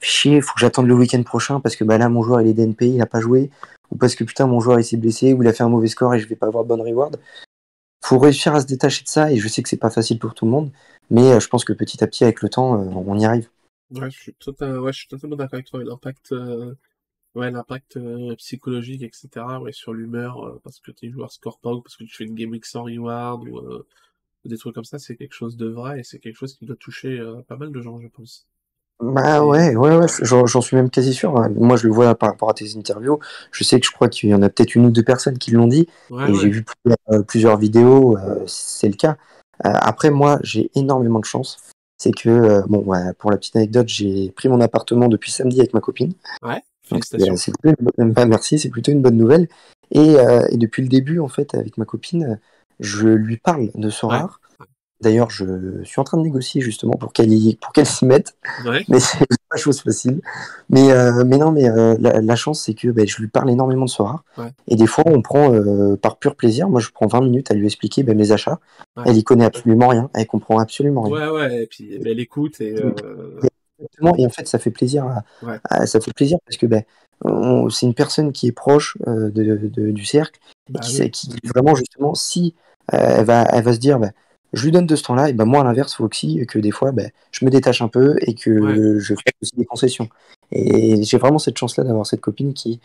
[0.00, 2.54] chier, faut que j'attende le week-end prochain parce que bah, là, mon joueur, il est
[2.54, 3.50] DNP, il n'a pas joué.
[3.90, 5.88] Ou parce que putain, mon joueur, il s'est blessé, ou il a fait un mauvais
[5.88, 7.18] score et je vais pas avoir de bonne reward.
[8.04, 9.32] Faut réussir à se détacher de ça.
[9.32, 10.70] Et je sais que c'est pas facile pour tout le monde.
[11.10, 13.48] Mais euh, je pense que petit à petit, avec le temps, euh, on y arrive.
[13.90, 15.82] Ouais, je suis, totalement, ouais, je suis totalement d'accord avec toi.
[15.82, 16.74] L'impact, euh,
[17.34, 19.28] ouais, l'impact euh, psychologique, etc.
[19.60, 22.34] Ouais, sur l'humeur, parce que tes joueurs scorent pas ou parce que tu fais une
[22.34, 23.60] game week sans reward ou
[24.48, 26.76] des trucs comme ça, c'est quelque chose de vrai et c'est quelque chose qui doit
[26.76, 28.46] toucher euh, pas mal de gens, je pense.
[28.98, 31.36] Bah ouais, ouais, ouais, j'en suis même quasi sûr.
[31.36, 31.50] Hein.
[31.54, 33.18] Moi, je le vois par rapport à tes interviews.
[33.52, 35.50] Je sais que je crois qu'il y en a peut-être une ou deux personnes qui
[35.50, 35.86] l'ont dit.
[36.08, 36.38] Ouais, et ouais.
[36.40, 39.18] j'ai vu plusieurs, euh, plusieurs vidéos, euh, c'est le cas.
[39.66, 41.58] Euh, après, moi, j'ai énormément de chance.
[41.98, 45.60] C'est que, euh, bon, ouais, pour la petite anecdote, j'ai pris mon appartement depuis samedi
[45.60, 46.12] avec ma copine.
[46.42, 47.36] Ouais, Donc, c'est félicitations.
[47.36, 49.48] c'est plutôt une bonne- bah, merci, c'est plutôt une bonne nouvelle.
[49.90, 52.38] Et, euh, et depuis le début, en fait, avec ma copine,
[52.80, 54.16] je lui parle de ce Ouais.
[54.18, 54.40] rare.
[55.02, 55.44] D'ailleurs, je
[55.84, 58.98] suis en train de négocier justement pour qu'elle y- pour qu'elle s'y mette, Ouais, mais
[58.98, 59.18] c'est
[59.50, 60.22] pas chose facile.
[60.70, 63.50] Mais, euh, mais non, mais euh, la, la chance, c'est que ben, je lui parle
[63.50, 64.24] énormément de.
[64.38, 64.48] Ouais.
[64.68, 66.70] Et des fois, on prend euh, par pur plaisir.
[66.70, 68.58] Moi, je prends 20 minutes à lui expliquer ben, mes achats.
[68.96, 69.04] Ouais.
[69.06, 70.08] Elle y connaît absolument rien.
[70.14, 71.30] Elle comprend absolument rien.
[71.30, 72.74] ouais, ouais, et puis mais elle écoute et
[73.78, 74.14] Exactement.
[74.16, 75.04] Et en fait, ça fait plaisir.
[75.04, 75.58] À, Ouais.
[75.64, 76.82] à- ça fait plaisir parce que ben,
[77.70, 80.96] c'est une personne qui est proche euh, de, de- du cercle et bah qui, oui.
[80.96, 82.54] sait- qui vraiment justement, si
[82.94, 84.12] euh, elle va, elle va se dire, ben,
[84.52, 86.70] je lui donne de ce temps-là, et ben moi à l'inverse, faut aussi que des
[86.70, 88.76] fois, ben, je me détache un peu et que Ouais.
[88.98, 90.08] je fais aussi des concessions.
[90.52, 92.80] Et j'ai vraiment cette chance-là d'avoir cette copine qui,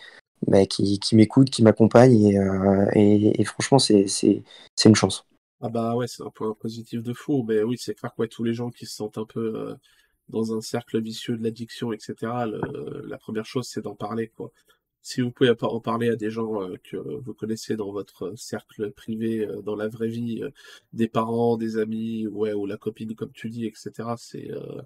[0.48, 4.44] ben, qui, qui m'écoute, qui m'accompagne et, euh, et, et franchement, c'est c'est
[4.76, 5.26] c'est une chance.
[5.62, 8.28] Ah bah ouais, c'est un point positif de fou, mais oui, c'est clair que ouais,
[8.28, 9.76] tous les gens qui se sentent un peu euh,
[10.30, 14.52] dans un cercle vicieux de l'addiction, etc., le- la première chose, c'est d'en parler, quoi.
[15.02, 18.92] Si vous pouvez en parler à des gens euh, que vous connaissez dans votre cercle
[18.92, 20.52] privé, euh, dans la vraie vie, euh,
[20.94, 24.82] des parents, des amis, ouais, ou la copine, comme tu dis, etc., c'est euh,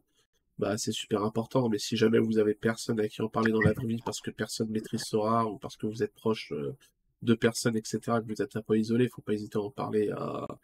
[0.57, 1.69] bah c'est super important.
[1.69, 4.21] Mais si jamais vous avez personne à qui en parler dans la vraie vie parce
[4.21, 6.75] que personne maîtrise Sora ou parce que vous êtes proche euh,
[7.21, 10.09] de personnes, etc., que vous êtes un peu isolé, faut pas hésiter à en parler
[10.11, 10.55] à euh,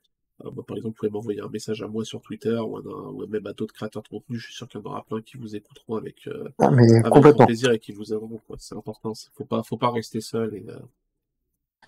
[0.53, 3.09] moi, par exemple, vous pouvez m'envoyer un message à moi sur Twitter ou, à un-
[3.11, 4.37] ou même à d'autres créateurs de contenu.
[4.37, 7.03] Je suis sûr qu'il y en aura plein qui vous écouteront avec, euh, Ah, mais
[7.05, 8.39] avec plaisir et qui vous aideront.
[8.47, 8.55] quoi.
[8.59, 9.13] C'est important.
[9.37, 10.55] Faut pas, faut pas rester seul.
[10.55, 10.75] Et, euh,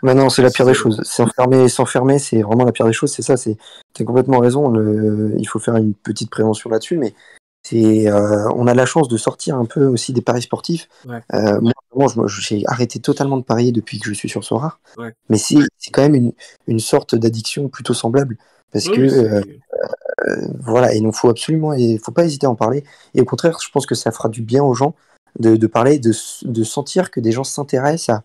[0.01, 1.01] Maintenant, c'est la pire des choses.
[1.03, 3.11] S'enfermer, s'enfermer, c'est vraiment la pire des choses.
[3.13, 3.37] C'est ça.
[3.37, 3.57] C'est,
[3.93, 4.69] t'as complètement raison.
[4.69, 7.13] Le- il faut faire une petite prévention là-dessus, mais
[7.61, 10.89] c'est, euh, on a la chance de sortir un peu aussi des paris sportifs.
[11.07, 11.21] Ouais.
[11.33, 11.61] Euh,
[11.95, 14.77] moi, j'ai arrêté totalement de parier depuis que je suis sur Sora.
[14.97, 15.13] Ouais.
[15.29, 16.33] Mais c'est, c'est quand même une,
[16.67, 18.37] une sorte d'addiction plutôt semblable,
[18.73, 19.41] parce oui, que euh,
[20.27, 22.83] euh, voilà, et donc faut absolument, faut pas hésiter à en parler.
[23.13, 24.95] Et au contraire, je pense que ça fera du bien aux gens
[25.39, 26.11] de, de parler, de,
[26.43, 28.17] de sentir que des gens s'intéressent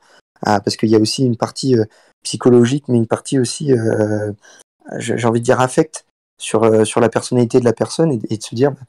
[0.43, 1.85] à, à- parce qu'il y a aussi une partie euh,
[2.23, 3.73] psychologique, mais une partie aussi,
[4.99, 6.05] j'ai envie de dire affect
[6.39, 8.81] sur sur la personnalité de la personne et, et de se dire bah,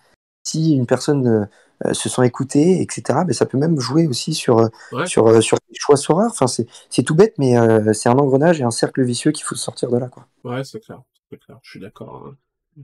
[0.44, 1.48] si une personne
[1.94, 3.24] se sent écouté, etc.
[3.26, 4.58] Mais ça peut même jouer aussi sur,
[4.92, 5.06] Ouais.
[5.06, 6.26] sur, sur les choix.
[6.26, 7.56] Enfin, c'est tout bête, mais
[7.94, 10.08] c'est un engrenage et un cercle vicieux qu'il faut sortir de là.
[10.08, 10.26] Quoi.
[10.44, 11.02] Ouais, c'est clair.
[11.32, 12.28] Je suis d'accord.
[12.28, 12.36] hein.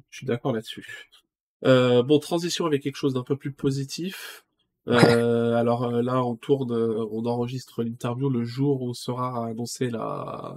[0.10, 1.10] Je suis d'accord là-dessus.
[1.66, 4.44] Euh, bon, transition avec quelque chose d'un peu plus positif.
[4.88, 9.90] Euh, alors euh, là, on tourne, euh, on enregistre l'interview le jour où sera annoncé
[9.90, 10.56] la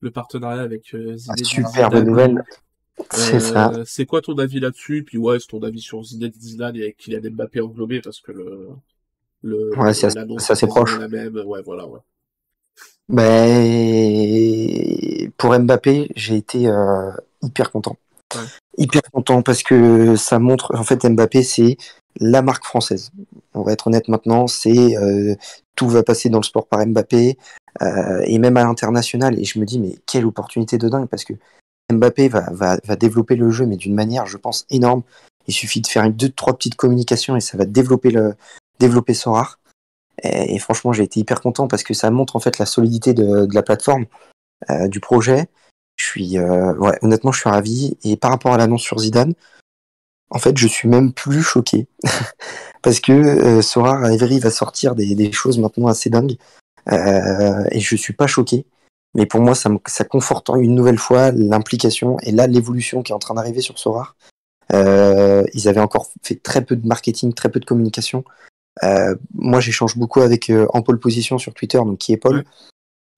[0.00, 2.04] le partenariat avec euh, Ah, Zinedine superbe Zidane.
[2.08, 2.44] nouvelle.
[3.10, 3.72] C'est ça.
[3.84, 5.02] C'est quoi ton avis là-dessus?
[5.02, 8.30] Puis ouais, c'est ton avis sur Zinedine Zidane et avec Kylian Mbappé englobé parce que
[8.32, 8.68] le
[9.42, 10.96] le Ouais, c'est assez- l'annonce c'est proche.
[10.98, 11.36] la même.
[11.44, 12.00] Ouais, voilà, ouais.
[13.08, 14.54] Ben,
[15.36, 17.10] pour Mbappé, j'ai été euh,
[17.42, 17.96] hyper content.
[18.34, 18.40] Ouais.
[18.78, 21.76] Hyper content parce que ça montre, en fait, Mbappé, c'est
[22.16, 23.10] la marque française.
[23.52, 25.34] On va être honnête maintenant, c'est euh,
[25.76, 27.38] tout va passer dans le sport par Mbappé
[27.82, 29.38] euh, et même à l'international.
[29.38, 31.34] Et je me dis, mais quelle opportunité de dingue parce que
[31.92, 35.02] Mbappé va, va, va développer le jeu, mais d'une manière, je pense, énorme.
[35.46, 38.34] Il suffit de faire une, deux, trois petites communications et ça va développer le
[38.80, 39.58] développer Sorar.
[40.22, 43.48] Et, franchement, j'ai été hyper content parce que ça montre en fait la solidité de,
[43.52, 44.06] la plateforme,
[44.70, 45.48] euh, du projet.
[45.96, 47.96] Je suis, euh, ouais, honnêtement, je suis ravi.
[48.04, 49.34] Et par rapport à l'annonce sur Zidane,
[50.30, 51.86] en fait, je suis même plus choqué
[52.82, 56.36] parce que euh, Sorar à Evry va sortir des, choses maintenant assez dingues.
[56.92, 58.66] Euh, et je suis pas choqué.
[59.14, 63.14] Mais pour moi, ça, me- conforte une nouvelle fois l'implication et là l'évolution qui est
[63.14, 64.16] en train d'arriver sur Sorar.
[64.72, 68.24] Euh, ils avaient encore fait très peu de marketing, très peu de communication.
[68.82, 72.38] Euh, moi, j'échange beaucoup avec euh, en pole position sur Twitter, donc qui est Paul,
[72.38, 72.44] Ouais.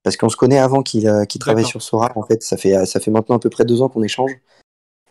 [0.02, 2.12] parce qu'on se connaît avant qu'il euh, travaille sur Sora.
[2.14, 4.32] En fait, ça fait ça fait maintenant à peu près deux ans qu'on échange.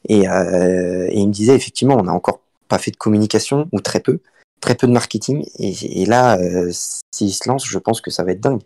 [0.08, 3.82] Et, euh, et il me disait effectivement, on n'a encore pas fait de communication ou
[3.82, 4.20] très peu,
[4.62, 5.44] très peu de marketing.
[5.58, 6.72] Et, et là, euh,
[7.12, 8.62] s'il se lance, je pense que ça va être dingue.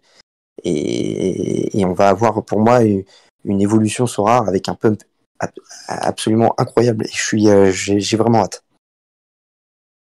[0.63, 3.03] Et, et on va avoir pour moi une,
[3.45, 5.01] une évolution Sora avec un pump
[5.39, 5.51] ab-
[5.88, 7.05] absolument incroyable.
[7.05, 8.63] Et je suis, euh, j'ai vraiment hâte.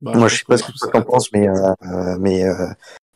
[0.01, 2.67] Bah, Moi, je sais pas ce que tous en penses, mais, euh, mais, euh,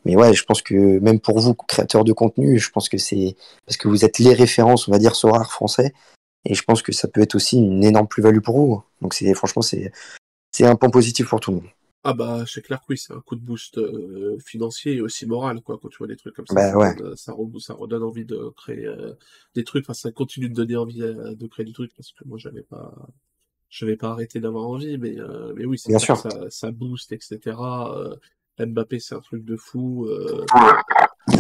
[0.06, 3.36] mais ouais, je pense que même pour vous, créateurs de contenu, je pense que c'est
[3.66, 5.94] parce que vous êtes les références, on va dire, sur art français,
[6.46, 8.84] et je pense que ça peut être aussi une énorme plus-value pour vous.
[9.02, 9.92] Donc, c'est franchement, c'est
[10.52, 11.68] c'est un point positif pour tout le monde.
[12.08, 15.26] Ah bah c'est clair que oui, c'est un coup de boost euh, financier et aussi
[15.26, 16.96] moral quoi quand tu vois des trucs comme ça, Bah ça, ouais.
[16.96, 19.14] donne- ça, re- ça redonne envie de créer euh,
[19.56, 22.24] des trucs, enfin ça continue de donner envie euh, de créer du truc parce que
[22.26, 22.94] moi j'avais pas
[23.78, 26.16] j'avais pas arrêté d'avoir envie mais euh, mais oui c'est sûr.
[26.18, 27.58] ça, ça booste etc.
[27.98, 28.16] Euh,
[28.66, 30.06] Mbappé c'est un truc de fou.
[30.08, 30.46] euh,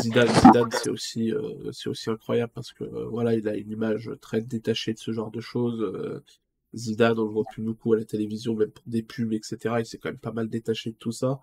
[0.01, 3.71] Zidane, Zidane c'est aussi euh, c'est aussi incroyable parce que euh, voilà il a une
[3.71, 5.81] image très détachée de ce genre de choses.
[5.81, 6.23] euh,
[6.73, 9.75] Zidane, on le voit plus beaucoup à la télévision, même pour des pubs, etc.
[9.79, 11.39] Il s'est quand même pas mal détaché de tout ça.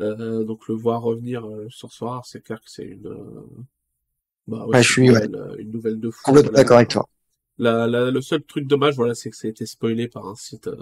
[0.00, 3.18] Euh, donc le voir revenir euh, sur Soir, c'est clair que c'est une, euh,
[4.46, 6.30] bah, ouais, Ouais, c'est je une nouvelle, une nouvelle de fou.
[6.30, 6.48] Voilà.
[6.50, 7.08] d'accord avec toi.
[7.60, 10.34] La, la- le seul truc dommage, voilà, c'est que ça a été spoilé par un
[10.34, 10.66] site.
[10.66, 10.76] euh,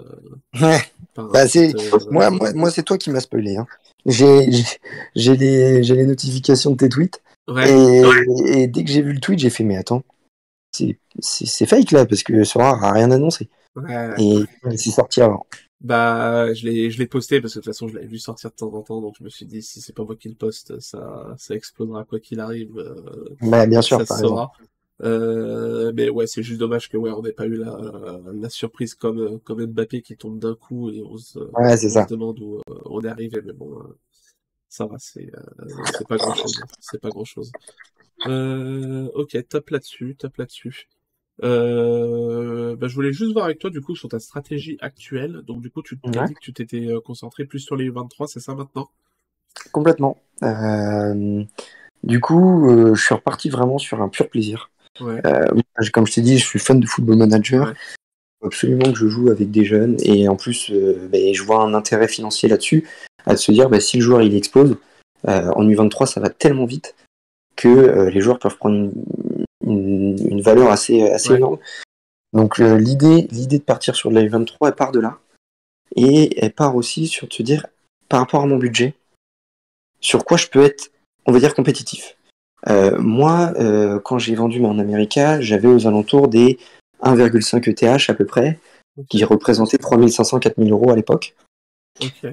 [0.61, 0.79] Ouais.
[1.13, 3.57] par un Bah, site, euh, moi, moi, moi, c'est toi qui m'as spoilé.
[3.57, 3.67] Hein.
[4.05, 4.45] J'ai
[5.35, 9.49] les notifications de tes tweets Ouais, et, et dès que j'ai vu le tweet, j'ai
[9.49, 10.03] fait mais attends,
[10.71, 14.13] c'est fake là parce que Sora a rien annoncé ouais.
[14.19, 14.43] et
[14.77, 15.45] c'est sorti avant.
[15.81, 18.73] Bah, je l'ai, posté parce que de toute façon, je l'avais vu sortir de temps
[18.73, 21.33] en temps, donc je me suis dit, si c'est pas moi qui le poste, ça,
[21.37, 22.77] ça explosera quoi qu'il arrive.
[22.77, 24.47] euh, Bah, bien sûr, ça se raison.
[25.01, 28.95] Euh, mais ouais, c'est juste dommage que ouais, on n'ait pas eu la, la surprise
[28.95, 32.57] comme, comme Mbappé qui tombe d'un coup et on se, Ouais, on se demande où
[32.69, 33.41] euh, on est arrivé.
[33.45, 33.97] Mais bon, euh,
[34.67, 36.61] ça va, c'est euh, c'est pas grand chose.
[36.81, 37.51] C'est pas grand chose.
[38.27, 40.89] Euh, ok, top là-dessus, top là-dessus.
[41.41, 45.43] Euh, bah, je voulais juste voir avec toi du coup sur ta stratégie actuelle.
[45.47, 46.27] Donc du coup, tu t'as Ouais.
[46.27, 48.89] dit que tu t'étais concentré plus sur les 23, c'est ça maintenant?
[49.71, 50.17] Complètement.
[50.43, 51.43] Euh,
[52.03, 54.69] du coup, je suis reparti vraiment sur un pur plaisir.
[55.01, 55.45] Ouais, Euh,
[55.93, 57.67] comme je t'ai dit, je suis fan de Football Manager.
[57.67, 57.73] Ouais.
[58.41, 61.61] Faut absolument que je joue avec des jeunes et en plus, euh, ben, je vois
[61.61, 62.87] un intérêt financier là-dessus,
[63.25, 64.77] à se dire ben, si le joueur il explose
[65.27, 66.95] euh, en U23, ça va tellement vite
[67.57, 71.37] que les joueurs peuvent prendre une, une, une valeur assez, assez Ouais.
[71.37, 71.57] énorme.
[72.31, 75.17] Donc euh, l'idée, l'idée de partir sur de la U23, elle part de là
[75.95, 77.65] et elle part aussi sur de se dire
[78.07, 78.93] par rapport à mon budget,
[79.99, 80.91] sur quoi je peux être,
[81.25, 82.15] on va dire, compétitif.
[82.67, 86.57] Euh, moi, euh, quand j'ai vendu mon America, j'avais aux alentours des
[87.01, 88.59] 1,5 ETH à peu près,
[89.09, 91.35] qui représentait 3500-4000 euros à l'époque.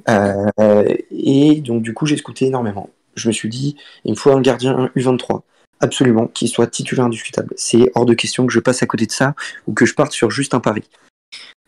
[0.08, 2.90] Euh, et donc, du coup, j'ai scouté énormément.
[3.14, 5.42] Je me suis dit, il me faut un gardien U23,
[5.80, 7.54] absolument, qui soit titulaire indiscutable.
[7.56, 9.34] C'est hors de question que je passe à côté de ça
[9.66, 10.82] ou que je parte sur juste un pari.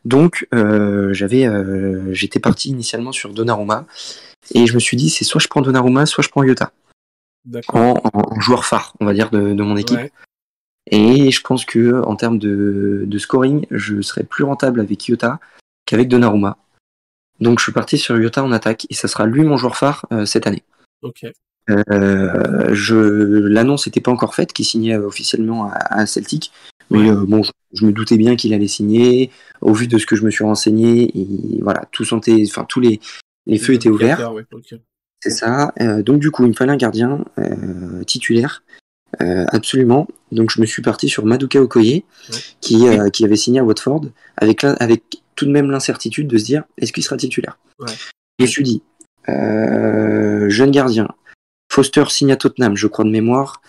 [0.04, 3.86] Donc, euh, j'avais, euh, j'étais parti initialement sur Donnarumma
[4.54, 6.87] et je me suis dit, c'est soit je prends Donnarumma, soit je prends Yota d'accord.
[7.68, 9.98] En, joueur phare, on va dire, de, de mon équipe.
[9.98, 10.12] Ouais,
[10.90, 15.40] Et je pense que en termes de, de scoring, je serais plus rentable avec Iota
[15.86, 16.58] qu'avec Donnarumma.
[17.40, 20.06] Donc je suis parti sur Yota en attaque et ça sera lui mon joueur phare
[20.12, 20.62] euh, cette année.
[21.02, 21.24] Ok.
[21.70, 26.50] Euh, je l'annonce n'était pas encore faite, qu'il signait officiellement à, à Celtic,
[26.90, 27.10] mais Ouais.
[27.10, 29.30] euh, bon, je, je me doutais bien qu'il allait signer.
[29.60, 32.80] Au vu de ce que je me suis renseigné, et voilà, tout sentait, enfin tous
[32.80, 33.00] les
[33.46, 34.32] les feux étaient ouverts.
[34.32, 34.44] Ouais.
[35.20, 35.72] C'est ça.
[35.80, 38.62] Euh, donc du coup, il me fallait un gardien euh, titulaire,
[39.20, 40.06] euh, absolument.
[40.32, 42.36] Donc je me suis parti sur Maduka Okoye, Ouais.
[42.60, 44.04] qui, qui avait signé à Watford,
[44.36, 44.64] avec,
[45.34, 47.58] tout de même l'incertitude de se dire est-ce qu'il sera titulaire?
[47.78, 47.92] Ouais.
[48.38, 48.82] Je me suis dit,
[49.26, 51.08] jeune gardien,
[51.72, 53.60] Foster signe à Tottenham, je crois de mémoire,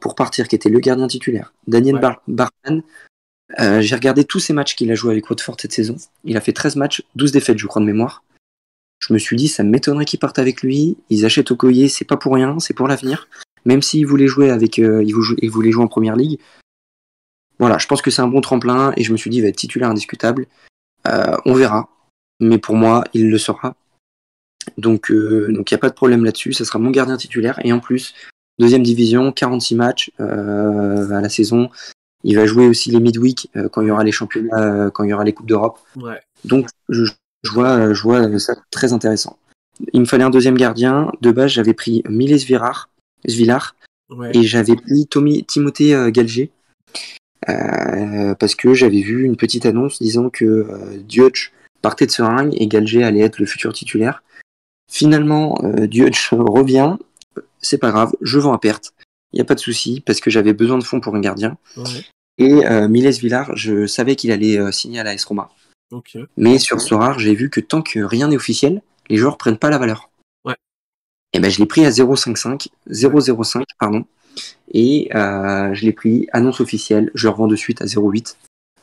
[0.00, 1.52] pour partir, qui était le gardien titulaire.
[1.66, 2.00] Daniel Ouais.
[2.00, 2.82] Bar- Barman,
[3.82, 5.96] j'ai regardé tous ses matchs qu'il a joué avec Watford cette saison.
[6.24, 8.22] Il a fait 13 matchs, 12 défaites, je crois de mémoire.
[9.06, 10.96] Je me suis dit, ça m'étonnerait qu'ils partent avec lui.
[11.10, 13.28] Ils achètent Okoye, c'est pas pour rien, c'est pour l'avenir.
[13.64, 16.38] Même s'il voulait jouer avec, euh, il, vou- il voulait jouer en première ligue.
[17.58, 19.48] Voilà, je pense que c'est un bon tremplin et je me suis dit, il va
[19.48, 20.46] être titulaire indiscutable.
[21.08, 21.88] Euh, on verra,
[22.40, 23.74] mais pour moi, il le sera.
[24.78, 26.52] Donc, euh, donc il n'y a pas de problème là-dessus.
[26.52, 28.14] Ça sera mon gardien titulaire et en plus,
[28.58, 31.70] deuxième division, 46 matchs euh, à la saison.
[32.24, 35.02] Il va jouer aussi les midweek euh, quand il y aura les championnats, euh, quand
[35.02, 35.80] il y aura les coupes d'Europe.
[35.96, 36.20] Ouais.
[36.44, 37.04] Donc je,
[37.42, 39.38] je vois, je vois ça très intéressant.
[39.92, 41.10] Il me fallait un deuxième gardien.
[41.20, 42.88] De base, j'avais pris Miles Svilar
[44.10, 44.30] Ouais.
[44.36, 46.50] et j'avais pris Tommy, Timothée euh, Galger
[47.48, 52.54] euh, parce que j'avais vu une petite annonce disant que euh, Diotch partait de Seringue
[52.60, 54.22] et Galger allait être le futur titulaire.
[54.90, 56.96] Finalement, euh, Diotch revient.
[57.60, 58.92] C'est pas grave, je vends à perte.
[59.32, 61.56] Il n'y a pas de souci parce que j'avais besoin de fonds pour un gardien.
[61.76, 62.04] Ouais.
[62.38, 65.50] Et euh, Miles Villar, je savais qu'il allait euh, signer à la S Roma.
[66.36, 69.70] Mais sur Sorar, j'ai vu que tant que rien n'est officiel, les joueurs prennent pas
[69.70, 70.10] la valeur.
[70.44, 70.54] Ouais.
[71.32, 74.04] Et ben je l'ai pris à 0,55, 0,05 pardon.
[74.72, 78.36] Et euh, je l'ai pris annonce officielle, je le revends de suite à 0,8.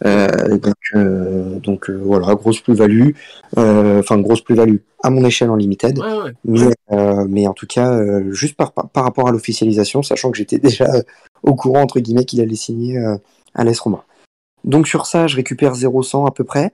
[0.05, 3.10] Euh, donc euh, donc voilà, grosse plus-value,
[3.57, 6.34] enfin grosse plus-value à mon échelle en limited, Ouais, ouais.
[6.45, 7.99] mais, mais en tout cas
[8.32, 10.88] juste par, par, rapport à l'officialisation, sachant que j'étais déjà
[11.43, 12.97] au courant entre guillemets qu'il allait signer
[13.55, 14.05] à l'AS Roma.
[14.64, 16.74] Donc sur ça, je récupère 0,100 à peu près.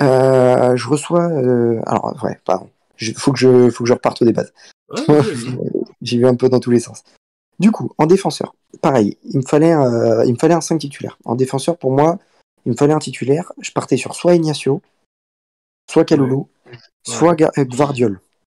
[0.00, 1.24] Euh, je reçois.
[1.30, 2.68] euh, alors, ouais, pardon.
[3.00, 4.52] Il faut, que je- faut que je reparte des bases.
[4.90, 4.98] Ouais.
[6.02, 7.02] J'ai vu un peu dans tous les sens.
[7.58, 11.18] Du coup, en défenseur, pareil, il me fallait, euh, il me fallait un 5 titulaire.
[11.24, 12.18] En défenseur, pour moi,
[12.66, 13.52] il me fallait un titulaire.
[13.60, 14.82] Je partais sur soit Ignacio,
[15.90, 16.42] soit Kalulu,
[17.06, 17.64] soit Ga- euh.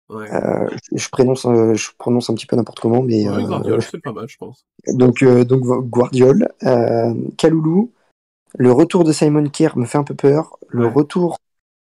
[0.10, 0.32] Ouais.
[0.34, 3.28] Euh, je, prononce, euh, je prononce un petit peu n'importe comment, mais.
[3.30, 4.66] Ouais, euh, Guardiola, c'est pas mal, je pense.
[4.94, 6.48] donc, donc Guardiol,
[7.38, 7.88] Kalulu,
[8.56, 10.58] le retour de Simon Kerr me fait un peu peur.
[10.70, 10.92] Le Ouais.
[10.94, 11.38] retour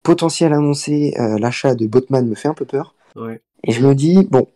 [0.04, 2.96] potentiel annoncé, euh, l'achat de Botman me fait un peu peur.
[3.16, 3.42] Ouais.
[3.64, 4.48] Et je me dis, bon,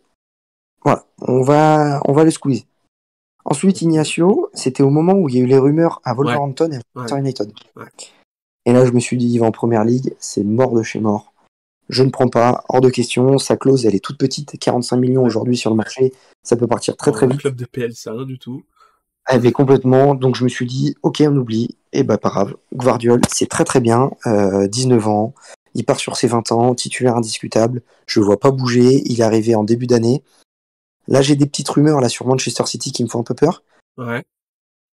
[0.84, 2.66] voilà, on va, on va le squeeze.
[3.44, 6.76] Ensuite, Ignacio, c'était au moment où il y a eu les rumeurs à Wolverhampton et
[6.76, 7.52] à Manchester United.
[8.66, 11.00] Et là, je me suis dit, il va en première ligue, c'est mort de chez
[11.00, 11.32] mort.
[11.88, 13.38] Je ne prends pas, hors de question.
[13.38, 16.12] Sa clause, elle est toute petite, 45 millions aujourd'hui sur le marché.
[16.44, 17.40] Ça peut partir très très vite.
[17.40, 18.62] club de PL, c'est rien du tout.
[19.36, 20.14] Avait complètement.
[20.14, 21.76] Donc je me suis dit, ok, on oublie.
[21.92, 22.54] Et bah pas grave.
[22.74, 24.10] Guardiol, c'est très très bien.
[24.26, 25.34] Euh, 19 ans.
[25.74, 27.82] Il part sur ses 20 ans, titulaire indiscutable.
[28.06, 29.02] Je le vois pas bouger.
[29.06, 30.22] Il est arrivé en début d'année.
[31.08, 33.62] Là, j'ai des petites rumeurs là sur Manchester City qui me font un peu peur.
[33.98, 34.22] Ouais.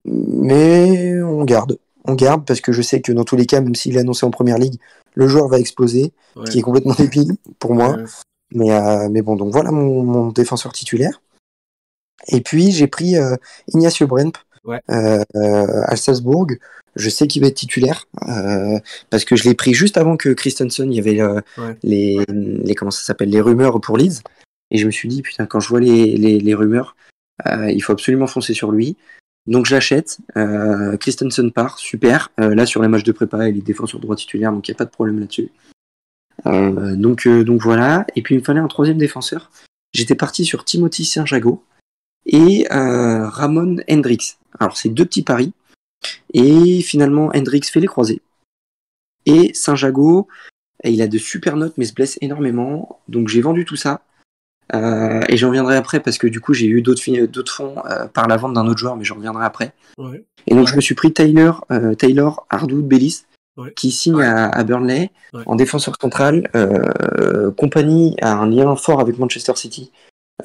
[0.06, 1.78] Mais on garde.
[2.06, 4.26] On garde parce que je sais que dans tous les cas, même s'il est annoncé
[4.26, 4.80] en première ligue,
[5.14, 6.46] le joueur va exploser, Ouais.
[6.50, 7.96] qui est complètement débile pour moi.
[7.98, 8.04] Ouais.
[8.54, 11.22] Mais, euh, mais bon, donc voilà mon, mon défenseur titulaire.
[12.28, 13.36] Et puis j'ai pris euh,
[13.74, 14.82] Ignacio Bremp Ouais.
[14.90, 16.48] euh, euh, à Salzbourg.
[16.98, 18.06] Je sais qu'il va être titulaire
[19.10, 21.78] parce que je l'ai pris juste avant que Christensen, il y avait Ouais.
[21.84, 24.22] les, les comment ça s'appelle les rumeurs pour Leeds.
[24.72, 26.96] Et je me suis dit putain quand je vois les, les, les rumeurs,
[27.46, 28.98] il faut absolument foncer sur lui.
[29.46, 30.18] Donc je l'achète.
[30.36, 32.32] Euh, Christensen part, super.
[32.42, 34.76] Euh, là sur les matchs de prépa, il est défenseur droit titulaire, donc il n'y
[34.76, 35.50] a pas de problème là-dessus.
[36.46, 38.06] Euh, donc, donc voilà.
[38.16, 39.52] Et puis il me fallait un troisième défenseur.
[39.94, 41.64] J'étais parti sur Timothy Saint-Jago
[42.26, 44.38] et euh, Ramon Hendrix.
[44.60, 45.54] Alors c'est deux petits paris.
[46.34, 48.22] Et finalement Hendrix fait les croisés.
[49.26, 50.28] Et Saint-Jago,
[50.84, 53.00] il a de super notes mais se blesse énormément.
[53.08, 54.02] Donc j'ai vendu tout ça.
[54.76, 58.28] Euh, et j'en reviendrai après parce que du coup j'ai eu d'autres fonds euh, par
[58.28, 59.74] la vente d'un autre joueur, mais j'en reviendrai après.
[59.98, 60.26] Ouais.
[60.46, 63.24] Et donc je me suis pris Taylor, euh, Taylor Hardwood Bellis,
[63.58, 63.74] Ouais.
[63.76, 65.10] qui signe à, à Burnley
[65.48, 66.48] en défenseur central.
[67.58, 69.92] Compagnie a un lien fort avec Manchester City.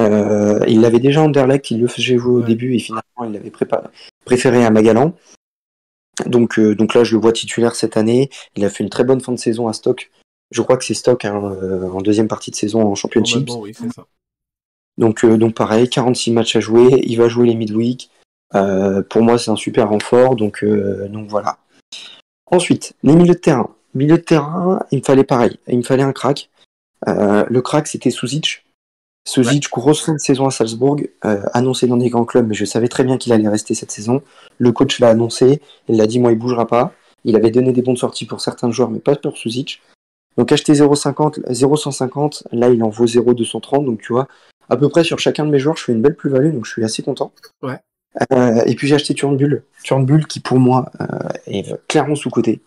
[0.00, 3.32] Euh, il l'avait déjà en Anderlecht, il le faisait jouer au début et finalement il
[3.32, 3.52] l'avait
[4.24, 5.14] préféré à Magalan.
[6.26, 8.30] Donc, euh, donc là je le vois titulaire cette année.
[8.56, 10.10] Il a fait une très bonne fin de saison à Stock.
[10.50, 13.50] Je crois que c'est Stock hein, euh, en deuxième partie de saison en Championship.
[13.58, 14.06] Oui, ça.
[14.98, 18.10] Donc, donc pareil, 46 matchs à jouer, il va jouer les midweek.
[18.54, 21.58] Euh, pour moi, c'est un super renfort, donc, euh, donc voilà.
[22.46, 23.70] Ensuite, les milieux de terrain.
[23.94, 25.58] Milieu de terrain, il me fallait pareil.
[25.68, 26.50] Il me fallait un crack.
[27.08, 28.64] Euh, le crack, c'était Suzic.
[29.24, 32.64] Suzic, grosse fin de saison à Salzbourg, euh, annoncé dans des grands clubs, mais je
[32.64, 34.22] savais très bien qu'il allait rester cette saison.
[34.58, 36.92] Le coach l'a annoncé, il l'a dit, moi, il bougera pas.
[37.24, 39.80] Il avait donné des bons de sortie pour certains joueurs, mais pas pour Suzic.
[40.36, 43.84] Donc acheter 0,50, 0,150, là, il en vaut 0,230.
[43.84, 44.26] Donc tu vois,
[44.68, 46.72] à peu près sur chacun de mes joueurs, je fais une belle plus-value, donc je
[46.72, 47.32] suis assez content.
[47.62, 47.78] Ouais.
[48.32, 49.62] Euh, et puis j'ai acheté Turnbull.
[49.84, 52.60] Turnbull qui, pour moi, euh, est clairement sous-côté.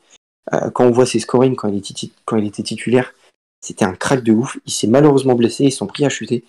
[0.75, 3.13] Quand on voit ses scoring quand il, était quand il était titulaire,
[3.65, 4.59] c'était un crack de ouf.
[4.67, 6.43] Il s'est malheureusement blessé, ils sont pris à chuter.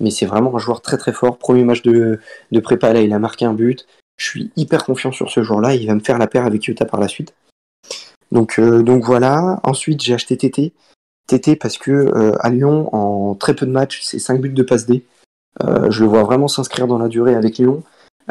[0.00, 1.36] Mais c'est vraiment un joueur très très fort.
[1.36, 2.18] Premier match de,
[2.50, 3.86] de prépa, là, il a marqué un but.
[4.16, 5.74] Je suis hyper confiant sur ce joueur-là.
[5.74, 7.34] Il va me faire la paire avec Utah par la suite.
[8.30, 9.60] Donc, euh, donc voilà.
[9.64, 10.72] Ensuite, j'ai acheté TT.
[11.26, 14.62] TT parce que euh, à Lyon, en très peu de matchs, c'est 5 buts de
[14.62, 15.04] passe D.
[15.62, 17.82] Euh, je le vois vraiment s'inscrire dans la durée avec Lyon.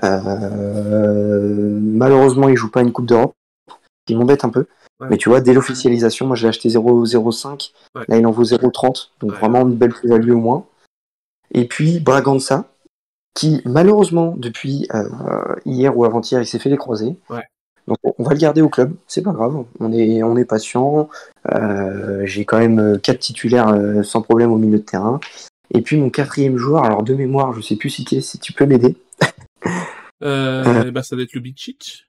[0.01, 3.35] malheureusement, il joue pas une Coupe d'Europe,
[4.07, 4.65] qui m'embête un peu.
[5.09, 7.71] Mais tu vois, dès l'officialisation, moi je l'ai acheté 0,05.
[8.07, 9.09] Là, il en vaut 0,30.
[9.19, 10.65] Donc vraiment une belle plus-value au moins.
[11.53, 12.65] Et puis Braganza,
[13.33, 14.87] qui malheureusement, depuis
[15.65, 17.15] hier ou avant-hier, il s'est fait les croisés.
[17.87, 21.09] Donc on va le garder au club, c'est pas grave, on est, on est patient.
[21.51, 25.19] Euh, j'ai quand même quatre titulaires euh, sans problème au milieu de terrain.
[25.73, 28.65] Et puis mon quatrième joueur, alors de mémoire, je sais plus si, si tu peux
[28.65, 28.95] m'aider.
[30.23, 32.07] euh, bah ça doit être Lubicic.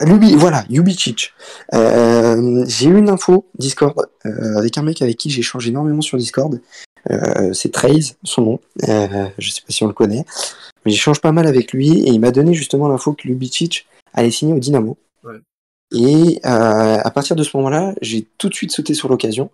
[0.00, 1.32] Lubi, voilà, Lubicic.
[1.74, 6.16] Euh, j'ai eu une info Discord avec un mec avec qui j'ai changé énormément sur
[6.16, 6.60] Discord.
[7.52, 8.60] c'est Trace, son nom.
[8.78, 10.24] je sais pas si on le connaît.
[10.84, 14.30] Mais j'échange pas mal avec lui et il m'a donné justement l'info que Lubicic aller
[14.30, 14.96] signer au Dynamo.
[15.92, 19.50] Et euh, à partir de ce moment-là, j'ai tout de suite sauté sur l'occasion.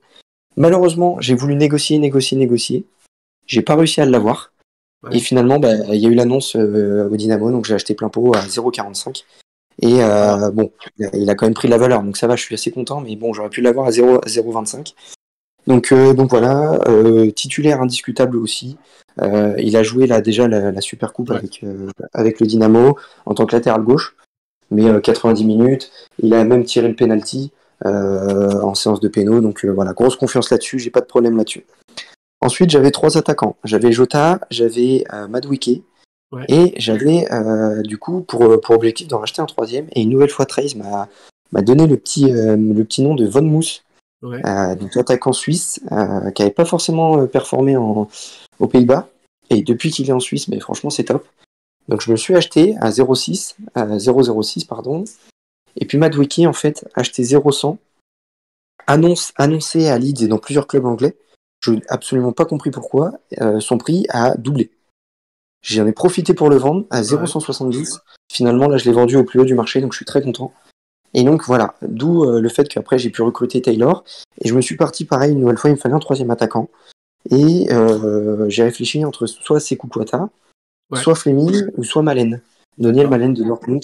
[0.57, 2.85] Malheureusement, j'ai voulu négocier, négocier, négocier.
[3.47, 4.53] J'ai pas réussi à l'avoir.
[5.13, 8.09] Et finalement, bah, il y a eu l'annonce euh, au Dynamo, donc j'ai acheté plein
[8.09, 9.23] pot à 0,45.
[9.83, 12.43] Et euh, bon, il a quand même pris de la valeur, donc ça va, je
[12.43, 14.95] suis assez content, mais bon, j'aurais pu l'avoir à 0,25.
[15.67, 16.79] Donc, donc voilà,
[17.35, 18.79] titulaire indiscutable aussi.
[19.21, 21.65] il a joué là déjà la, la Super Coupe avec,
[22.15, 22.97] avec le Dynamo
[23.27, 24.17] en tant que latéral gauche
[24.71, 25.93] mais 90 euh, minutes.
[26.23, 27.53] Il a même tiré le penalty
[27.85, 31.37] euh, en séance de péno, donc euh, voilà, grosse confiance là-dessus, j'ai pas de problème
[31.37, 31.67] là-dessus.
[32.41, 33.57] Ensuite, j'avais trois attaquants.
[33.65, 35.83] J'avais Jota, j'avais Madwike,
[36.49, 37.27] et j'avais
[37.83, 39.87] du coup pour, pour objectif d'en racheter un troisième.
[39.93, 41.09] Et une nouvelle fois, Trace m'a,
[41.63, 43.83] donné le petit, le petit nom de Von Mousse,
[44.23, 45.81] donc attaquant suisse,
[46.35, 48.09] qui n'avait pas forcément performé en,
[48.59, 49.09] aux Pays-Bas.
[49.51, 51.27] Et depuis qu'il est en Suisse, mais franchement, c'est top.
[51.89, 55.05] Donc je me suis acheté à 0,6, à 0,06 pardon.
[55.77, 57.79] Et puis Madwiki en fait acheté 0,100,
[58.87, 61.17] annonce, annoncé à Leeds et dans plusieurs clubs anglais.
[61.61, 63.13] Je n'ai absolument pas compris pourquoi.
[63.41, 64.71] Euh, son prix a doublé.
[65.67, 68.01] J'en ai profité pour le vendre à 0,170.
[68.33, 70.53] Finalement là je l'ai vendu au plus haut du marché donc je suis très content.
[71.13, 74.05] Et donc voilà, d'où euh, le fait qu'après j'ai pu recruter Taylor.
[74.41, 76.69] Et je me suis parti pareil une nouvelle fois, il me fallait un troisième attaquant.
[77.31, 80.29] Et euh, j'ai réfléchi entre soit Sekou Kouata,
[80.95, 82.41] soit Fleming ou soit Malen.
[82.79, 83.83] Daniel Malen de Dortmund.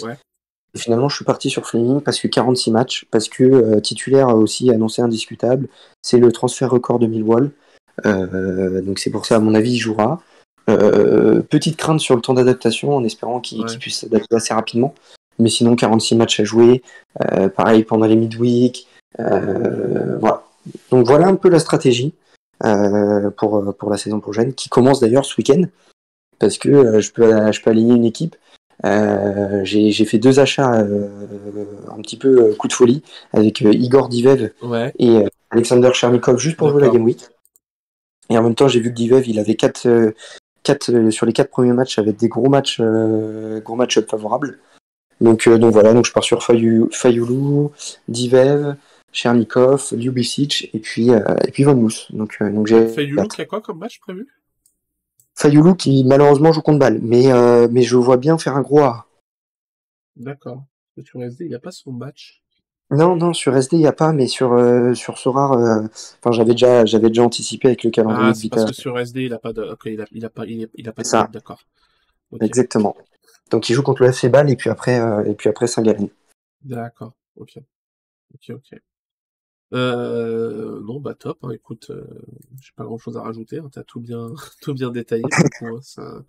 [0.75, 4.29] Et finalement, je suis parti sur Fleming parce que 46 matchs, parce que euh, titulaire
[4.29, 5.69] a aussi annoncé indiscutable.
[6.01, 7.51] C'est le transfert record de Millwall.
[8.07, 10.23] Euh, donc c'est pour ça, à mon avis, il jouera.
[10.71, 14.95] Euh, petite crainte sur le temps d'adaptation, en espérant qu'il puisse s'adapter assez rapidement.
[15.39, 16.83] Mais sinon, 46 matchs à jouer.
[17.57, 18.87] pareil pendant les midweek.
[19.19, 20.45] voilà.
[20.91, 22.15] Donc voilà un peu la stratégie
[23.37, 25.65] pour, pour la saison prochaine, qui commence d'ailleurs ce week-end
[26.43, 28.37] parce que euh, je, peux, je peux aligner une équipe.
[28.85, 31.09] Euh, j'ai fait deux achats euh,
[31.89, 33.03] un petit peu coup de folie
[33.33, 34.51] avec Igor Divev
[34.99, 37.21] et Alexander Chernikov juste pour jouer la Game Week.
[38.29, 40.13] Et en même temps, j'ai vu que Divev, il avait 4,
[40.63, 44.59] 4 sur les quatre premiers matchs avec des gros matchs, gros match favorables.
[45.21, 47.73] Donc, donc voilà, donc je pars sur Fayoulou,
[48.09, 48.77] Divev,
[49.13, 52.11] Chernikov, Ljubicic et puis, et puis Van Mousse.
[52.13, 52.89] Donc, donc j'ai.
[52.89, 54.27] Fayoulou, qui a quoi comme match prévu?
[55.35, 58.81] Fayoulou qui malheureusement joue contre balle, mais, euh, mais je vois bien faire un gros
[58.81, 59.07] A.
[60.17, 60.65] D'accord.
[61.03, 62.42] Sur SD, il n'y a pas son match.
[62.93, 65.83] Non, non, sur SD, il n'y a pas, mais sur, euh, sur Sorar, euh,
[66.21, 69.23] enfin, j'avais déjà, j'avais déjà anticipé avec le calendrier ah, c'est parce que sur SD,
[69.25, 71.29] il n'a pas de, ok, il a, il a pas, il a, pas de ça.
[71.33, 71.63] d'accord.
[72.41, 72.95] Exactement.
[73.51, 76.09] Donc, il joue contre le FC Ball et puis après, et puis après Saint-Gallen.
[76.63, 77.13] D'accord.
[77.37, 77.59] Ok.
[78.35, 78.81] Ok, ok.
[79.73, 81.39] Euh, non, bah top.
[81.43, 82.05] Hein, écoute, euh,
[82.61, 83.59] j'ai pas grand chose à rajouter.
[83.59, 85.23] Hein, T'as tout bien, tout bien détaillé.
[85.23, 86.25] Coup, hein,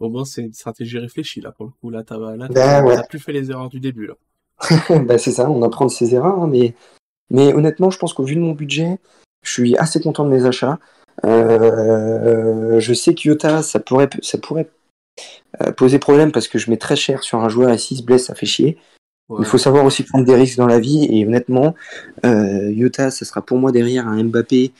[0.00, 1.90] Au moins, c'est une stratégie réfléchie là pour le coup.
[1.90, 4.14] Là, t'as là, bah, plus fait les erreurs du début là.
[5.06, 5.50] bah, c'est ça.
[5.50, 6.74] On apprend de ses erreurs, hein, mais
[7.30, 8.98] mais honnêtement, je pense qu'au vu de mon budget,
[9.42, 10.78] je suis assez content de mes achats.
[11.24, 14.68] Euh, je sais que Yota, ça pourrait, ça pourrait
[15.62, 18.02] euh, poser problème parce que je mets très cher sur un joueur et s'il se
[18.02, 18.78] blesse, ça fait chier.
[19.38, 21.06] Il faut savoir aussi prendre des risques dans la vie.
[21.08, 21.76] Et honnêtement,
[22.26, 24.72] euh, Utah, ça sera pour moi derrière un Mbappé,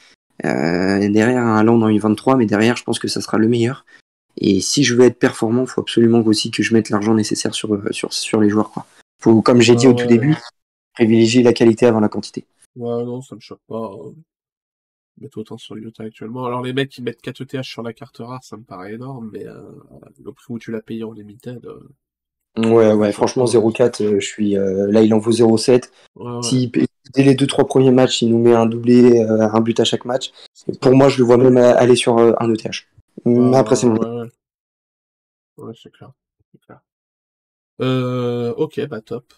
[0.44, 3.84] euh, derrière un Land en U23, mais derrière, je pense que ça sera le meilleur.
[4.38, 7.54] Et si je veux être performant, il faut absolument aussi que je mette l'argent nécessaire
[7.54, 8.72] sur, sur, sur les joueurs.
[8.72, 8.86] Quoi.
[9.20, 10.36] Faut, comme j'ai dit au tout début,
[10.94, 12.46] privilégier la qualité avant la quantité.
[12.76, 13.92] Ouais, non, ça me choque pas.
[13.94, 14.12] Hein.
[15.20, 16.46] Mettre autant sur Utah actuellement.
[16.46, 19.30] Alors, les mecs qui mettent 4 ETH sur la carte rare, ça me paraît énorme,
[19.32, 19.60] mais euh,
[20.24, 21.60] le prix où tu l'as payé en limited.
[21.66, 24.52] Euh, ouais, ouais, franchement, 0,4, je suis.
[24.52, 25.90] là, il en vaut 0,7.
[26.42, 26.72] Si
[27.12, 30.32] dès les 2-3 premiers matchs, il nous met un doublé, un but à chaque match,
[30.80, 32.86] pour moi, je le vois même aller sur un ETH.
[33.26, 33.98] Mais après, c'est ouais,
[35.58, 35.72] ouais.
[35.74, 35.98] c'est clair.
[35.98, 36.12] clair.
[37.80, 39.32] Euh, ok, bah top.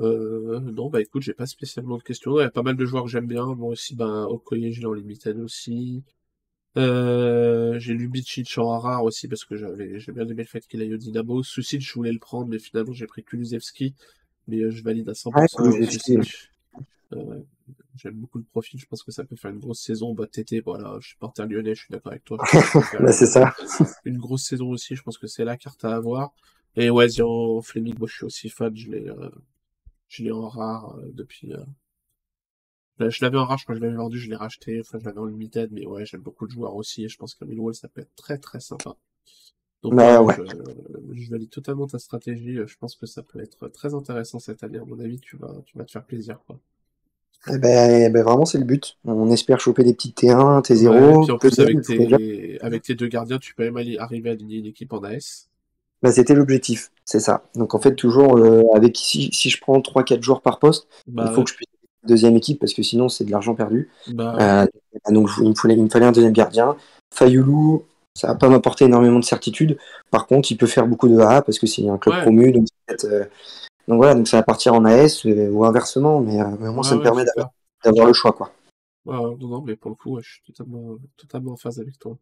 [0.00, 2.38] Euh, non, bah écoute, j'ai pas spécialement de questions.
[2.38, 3.46] Il y a pas mal de joueurs que j'aime bien.
[3.54, 6.04] Moi aussi, bah, Okoye, je l'ai en limited aussi.
[6.76, 8.10] Euh, j'ai lu
[8.58, 11.42] en rare aussi parce que j'avais, j'ai bien aimé le fait qu'il aille au Dynamo.
[11.42, 13.94] Suicide, je voulais le prendre, mais finalement, j'ai pris Kulusevski.
[14.46, 15.32] Mais euh, je valide à 100%.
[17.10, 17.42] Ouais,
[17.96, 20.14] J'aime beaucoup le profil, je pense que ça peut faire une grosse saison.
[20.14, 22.38] Bah, TT, voilà, je suis porteur lyonnais, je suis d'accord avec toi.
[23.00, 23.54] bah, c'est ça.
[24.04, 26.32] Une grosse saison aussi, je pense que c'est la carte à avoir.
[26.76, 29.30] Et ouais, Zion Fleming, moi je suis aussi fan, je l'ai, euh,
[30.08, 31.52] je l'ai en rare euh, depuis.
[31.52, 33.08] Euh...
[33.08, 35.04] Je l'avais en rare, je crois que je l'avais vendu, je l'ai racheté, enfin je
[35.04, 37.74] l'avais en limited, mais ouais, j'aime beaucoup de joueurs aussi, et je pense qu'un Millwall
[37.74, 38.96] ça peut être très très sympa.
[39.82, 40.34] Donc bah, ouais.
[40.36, 44.64] je, je, valide totalement ta stratégie, je pense que ça peut être très intéressant cette
[44.64, 46.58] année, à mon avis, tu vas, tu vas te faire plaisir, quoi.
[47.46, 48.98] Eh ben, eh ben, vraiment, c'est le but.
[49.04, 51.24] On espère choper des petites T1, T0.
[51.24, 52.60] puis en plus, avec tes...
[52.60, 53.96] avec tes deux gardiens, tu peux même aller...
[53.98, 55.47] arriver à aligner une équipe en AS.
[56.02, 57.42] Bah, c'était l'objectif, c'est ça.
[57.54, 61.26] Donc en fait, toujours, euh, avec si, si, je prends 3-4 joueurs par poste, bah,
[61.28, 61.68] il faut que je puisse
[62.04, 63.90] deuxième équipe parce que sinon, c'est de l'argent perdu.
[64.08, 64.66] Bah, euh,
[65.12, 66.76] donc il me, fallait, il me, fallait, un deuxième gardien.
[67.12, 67.84] Fayoulou,
[68.14, 69.78] ça va pas m'apporter énormément de certitude.
[70.10, 72.52] Par contre, il peut faire beaucoup de A parce que c'est un club promu.
[72.52, 72.66] Donc,
[73.04, 73.24] euh,
[73.86, 76.96] donc voilà, donc ça va partir en AS ou inversement, mais, mais au moins ça
[76.96, 77.24] me permet
[77.84, 78.52] d'avoir le choix, quoi.
[79.06, 82.16] non, non, mais pour le coup, je suis totalement, totalement en phase avec toi.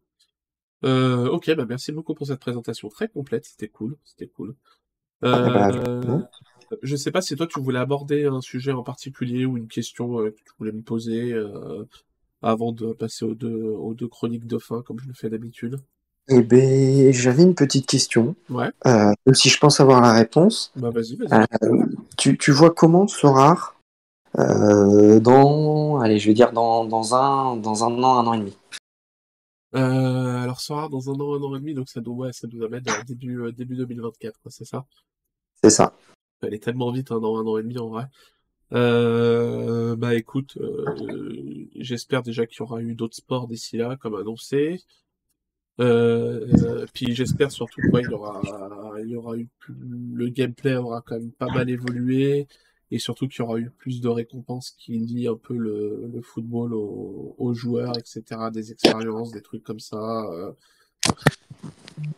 [0.83, 4.55] Euh, ok, bah merci beaucoup pour cette présentation très complète, c'était cool, c'était cool.
[5.23, 6.19] Ah, bah, euh,
[6.83, 10.17] je sais pas si toi tu voulais aborder un sujet en particulier ou une question
[10.17, 11.33] que tu voulais me poser
[12.41, 15.79] avant de passer aux deux, aux deux chroniques de fin comme je le fais d'habitude.
[16.29, 18.35] Eh ben, j'avais une petite question.
[18.49, 18.69] Ouais.
[18.85, 20.73] Euh, même si je pense avoir la réponse.
[20.75, 21.31] Bah vas-y, vas-y.
[21.63, 21.85] Euh,
[22.17, 23.75] tu, tu, vois comment Sorar
[24.37, 28.39] euh, dans, allez, je vais dire dans, dans, un, dans un an, un an et
[28.39, 28.57] demi.
[29.75, 32.47] Euh, alors Sorar dans un an, un an et demi, donc ça doit, ouais, ça
[32.51, 34.85] nous amène début, euh, début 2024, c'est ça?
[35.61, 35.93] C'est ça.
[36.41, 38.05] Elle est tellement vite, un an, un an et demi en vrai.
[38.73, 44.15] Euh, bah écoute, euh, j'espère déjà qu'il y aura eu d'autres sports d'ici là, comme
[44.15, 44.81] annoncé.
[45.79, 48.41] Euh, puis j'espère surtout qu'il y aura,
[49.03, 52.47] il y aura eu le gameplay aura quand même pas mal évolué
[52.91, 56.21] et surtout qu'il y aura eu plus de récompenses qui lient un peu le, le
[56.21, 60.25] football aux, joueurs, etc., des expériences, des trucs comme ça.
[60.31, 60.51] Euh.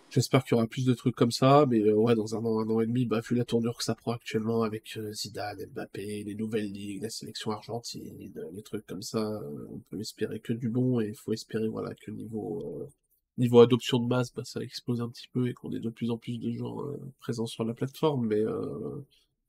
[0.10, 2.60] J'espère qu'il y aura plus de trucs comme ça, mais euh, ouais, dans un an,
[2.60, 5.66] un an et demi, bah, vu la tournure que ça prend actuellement avec euh, Zidane,
[5.74, 9.42] Mbappé, les nouvelles ligues, la sélection argentine, les trucs comme ça,
[9.72, 12.88] on peut espérer que du bon et il faut espérer voilà que niveau
[13.38, 16.12] niveau adoption de masse, bah, ça explose un petit peu et qu'on ait de plus
[16.12, 16.78] en plus de gens
[17.20, 18.28] présents sur la plateforme.
[18.28, 18.44] Mais,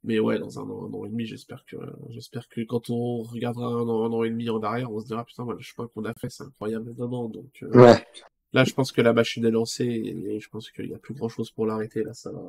[0.03, 1.77] mais ouais, dans un an, un an et demi, j'espère que,
[2.09, 5.07] j'espère que quand on regardera un an, un an et demi en arrière, on se
[5.07, 8.07] dira putain, le chemin qu'on a fait, c'est incroyable d'un Donc, euh, ouais.
[8.53, 11.15] là, je pense que la machine est lancée et, je pense qu'il n'y a plus
[11.15, 12.03] grand chose pour l'arrêter.
[12.03, 12.41] Là, ça va,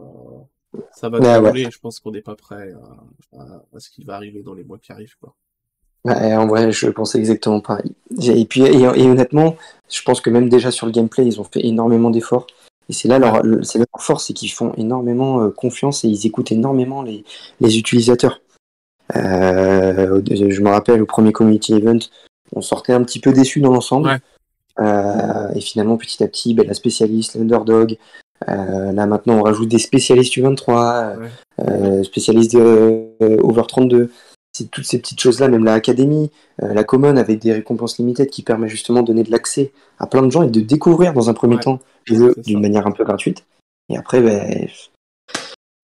[0.94, 2.74] ça va dérouler et je pense qu'on n'est pas prêt
[3.34, 5.36] à, à, ce qui va arriver dans les mois qui arrivent, quoi.
[6.04, 7.94] Ouais, en vrai, je pensais exactement pareil.
[8.24, 9.56] Et puis, et, honnêtement,
[9.88, 12.48] je pense que même déjà sur le gameplay, ils ont fait énormément d'efforts.
[12.90, 16.26] Et c'est là leur, c'est leur force, c'est qu'ils font énormément euh, confiance et ils
[16.26, 17.24] écoutent énormément les,
[17.60, 18.42] les utilisateurs.
[19.16, 22.00] Euh, je me rappelle au premier community event,
[22.56, 24.20] on sortait un petit peu déçu dans l'ensemble.
[24.80, 27.98] Euh, et finalement, petit à petit, ben, la spécialiste, l'underdog.
[28.50, 31.16] Euh, là maintenant, on rajoute des spécialistes U23,
[31.60, 33.08] euh, spécialistes de
[33.42, 34.12] over 32
[34.54, 38.44] c'est toutes ces petites choses-là, même la académie, la common avec des récompenses limitées qui
[38.44, 41.34] permet justement de donner de l'accès à plein de gens et de découvrir dans un
[41.34, 43.46] premier temps d'une manière un peu gratuite.
[43.90, 44.68] Et après, ben,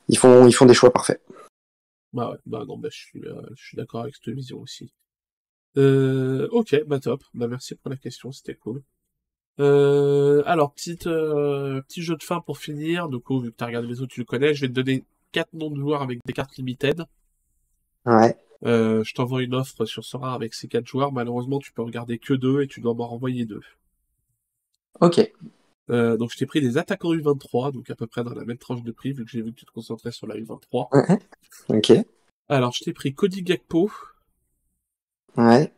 [0.08, 1.22] ils, font, ils font des choix parfaits.
[2.14, 4.92] Bah ouais, bah non, bah, je suis, euh, je suis d'accord avec cette vision aussi.
[5.78, 8.82] Euh, ok, bah top, bah merci pour la question, c'était cool.
[9.60, 13.10] Euh, alors, petite, petit jeu de fin pour finir.
[13.10, 14.54] Du coup, vu que tu as regardé les autres, tu le connais.
[14.54, 17.04] Je vais te donner quatre noms de joueurs avec des cartes limited.
[18.06, 18.38] Ouais.
[18.66, 21.12] Euh, je t'envoie une offre sur Sora avec ces quatre joueurs.
[21.12, 23.62] Malheureusement, tu peux regarder que deux et tu dois m'en renvoyer deux.
[25.00, 25.32] Ok.
[25.90, 28.58] Euh, donc je t'ai pris des attaquants U23, donc à peu près dans la même
[28.58, 31.20] tranche de prix, vu que j'ai vu que tu te concentrais sur la U23.
[31.70, 31.94] Ok.
[32.50, 33.92] Alors, je t'ai pris Cody Gakpo,
[35.36, 35.72] Ouais,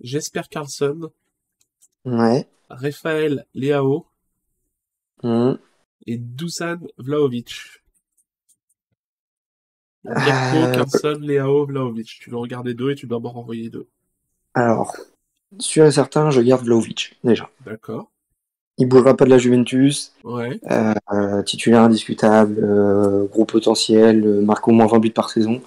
[0.00, 1.10] Jesper Carlson,
[2.04, 2.48] ouais.
[2.68, 4.06] Rafael Leao
[5.22, 5.58] hum.
[6.06, 7.54] et Dusan Vlahovic.
[10.04, 12.18] Donc, Euh, Gakpo, Carlson, Leao, Vlahovic.
[12.20, 13.88] Tu dois regarder deux et tu dois m'en renvoyer deux.
[14.54, 14.96] Alors,
[15.58, 17.48] sûr et certain, je garde Vlaovic, déjà.
[17.64, 18.10] D'accord.
[18.78, 20.58] Il bougera pas de la Juventus, Ouais.
[20.70, 25.62] euh, titulaire indiscutable, euh, gros potentiel, euh, marque au moins 20 buts par saison.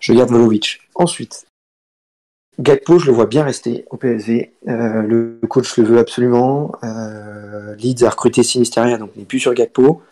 [0.00, 0.80] Je garde Vlaovic.
[0.94, 1.46] Ensuite,
[2.60, 4.52] Gakpo, je le vois bien rester au PSV.
[4.66, 6.72] Le coach le veut absolument.
[7.78, 10.02] Leeds a recruté Sinisteria, donc il n'est plus sur Gakpo.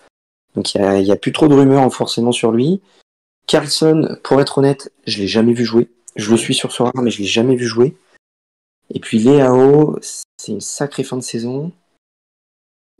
[0.54, 2.80] Donc il n'y a, plus trop de rumeurs forcément sur lui.
[3.46, 5.88] Carlson, pour être honnête, je l'ai jamais vu jouer.
[6.16, 7.94] Je le suis sur Sora, mais je l'ai jamais vu jouer.
[8.94, 11.70] Et puis Léao, c'est une sacrée fin de saison.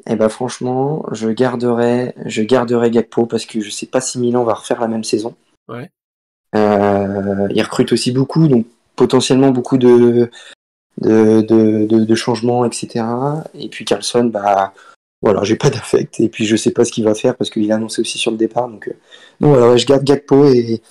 [0.06, 4.44] Et ben franchement, je garderai, je garderai Gakpo parce que je sais pas si Milan
[4.44, 5.36] va refaire la même saison.
[5.68, 5.90] Ouais.
[6.54, 8.66] Euh, il recrute aussi beaucoup, donc
[8.96, 10.30] potentiellement beaucoup de
[10.98, 13.04] de, de, de, de changements, etc.
[13.54, 14.74] Et puis Carlson, bah
[15.22, 16.20] voilà, j'ai pas d'affect.
[16.20, 18.30] Et puis je sais pas ce qu'il va faire parce qu'il a annoncé aussi sur
[18.32, 18.68] le départ.
[18.68, 18.94] Donc, euh,
[19.40, 20.82] donc ouais, je garde Gakpo et,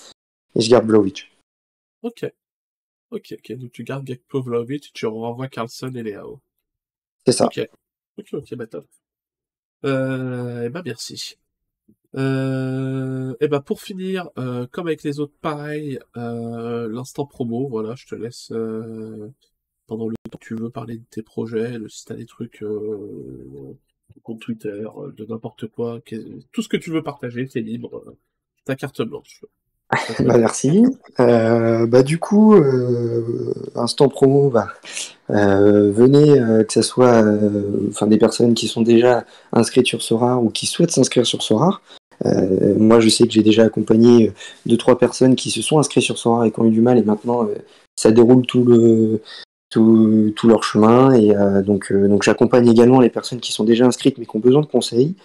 [0.55, 1.31] et je garde Vlaovic.
[2.01, 2.25] Ok.
[3.11, 3.57] Ok, ok.
[3.57, 6.39] Donc tu gardes Gakpo, Vlahovic, tu renvoies Carlson et Leao.
[7.25, 7.45] C'est ça.
[7.45, 7.67] Ok.
[8.17, 8.85] Ok, ok, bah top.
[9.85, 11.37] Euh, eh ben merci.
[12.15, 17.95] Euh, et ben pour finir, euh, comme avec les autres, pareil, euh, l'instant promo, voilà,
[17.95, 19.29] je te laisse euh,
[19.87, 22.63] pendant le temps que tu veux parler de tes projets, de, si t'as des trucs
[22.63, 23.77] euh,
[24.23, 26.01] compte Twitter, de n'importe quoi,
[26.51, 28.15] tout ce que tu veux partager, t'es libre,
[28.65, 29.45] ta carte blanche.
[30.19, 30.83] Bah, merci.
[31.19, 34.67] Euh, bah du coup, euh, instant promo, bah,
[35.29, 40.65] euh, venez, que ce soit des personnes qui sont déjà inscrites sur Sorar ou qui
[40.65, 41.81] souhaitent s'inscrire sur Sorar.
[42.25, 44.31] Euh, moi, je sais que j'ai déjà accompagné
[44.65, 46.97] deux trois personnes qui se sont inscrites sur Sorar et qui ont eu du mal,
[46.97, 47.47] et maintenant
[47.95, 49.21] ça déroule tout le
[49.69, 51.13] tout, tout leur chemin.
[51.13, 51.33] Et
[51.63, 54.67] donc, donc j'accompagne également les personnes qui sont déjà inscrites mais qui ont besoin de
[54.67, 55.15] conseils.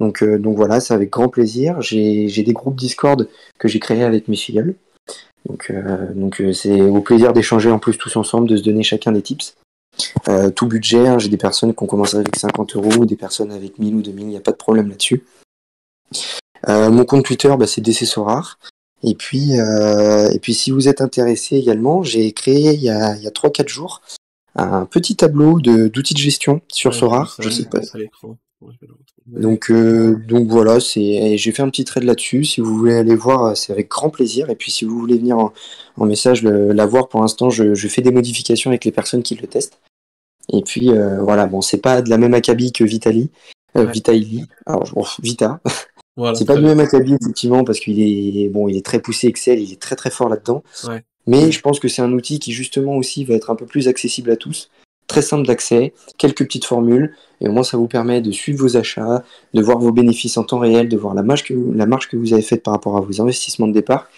[0.00, 1.80] Donc, euh, donc voilà, c'est avec grand plaisir.
[1.80, 3.28] J'ai des groupes Discord
[3.58, 4.74] que j'ai créés avec mes filleuls.
[5.48, 8.82] Donc, euh, donc euh, c'est au plaisir d'échanger en plus tous ensemble, de se donner
[8.82, 9.56] chacun des tips.
[10.28, 13.52] Euh, tout budget, hein, j'ai des personnes qui ont commencé avec 50 euros, des personnes
[13.52, 15.24] avec 1000 ou 2000, il n'y a pas de problème là-dessus.
[16.68, 18.58] Euh, mon compte Twitter, bah, c'est DC Sorar.
[19.02, 23.16] Et puis, euh, et puis, si vous êtes intéressé également, j'ai créé il y a,
[23.16, 24.02] il y a 3-4 jours
[24.58, 27.36] un petit tableau d'outils de gestion sur Ouais, Sorar.
[27.38, 27.78] Je sais pas.
[27.78, 27.98] à
[29.26, 32.44] Donc, euh, donc voilà, c'est, j'ai fait un petit trade là-dessus.
[32.44, 34.48] Si vous voulez aller voir, c'est avec grand plaisir.
[34.50, 35.52] Et puis si vous voulez venir en,
[35.96, 39.22] en message le- la voir, pour l'instant, je, je fais des modifications avec les personnes
[39.22, 39.78] qui le testent.
[40.52, 43.30] Et puis euh, voilà, bon, c'est pas de la même acabit que Vitali,
[43.76, 43.92] euh, Ouais.
[44.64, 45.60] Alors bon, Vita,
[46.16, 49.26] Voilà, c'est pas du même acabit effectivement parce qu'il est bon, il est très poussé
[49.26, 50.62] Excel, il est très très fort là-dedans.
[50.86, 51.04] Ouais.
[51.26, 53.88] Mais je pense que c'est un outil qui justement aussi va être un peu plus
[53.88, 54.70] accessible à tous,
[55.06, 58.76] très simple d'accès, quelques petites formules, et au moins ça vous permet de suivre vos
[58.76, 59.22] achats,
[59.54, 61.54] de voir vos bénéfices en temps réel, de voir la marge que
[62.16, 64.08] vous, avez faite par rapport à vos investissements de départ,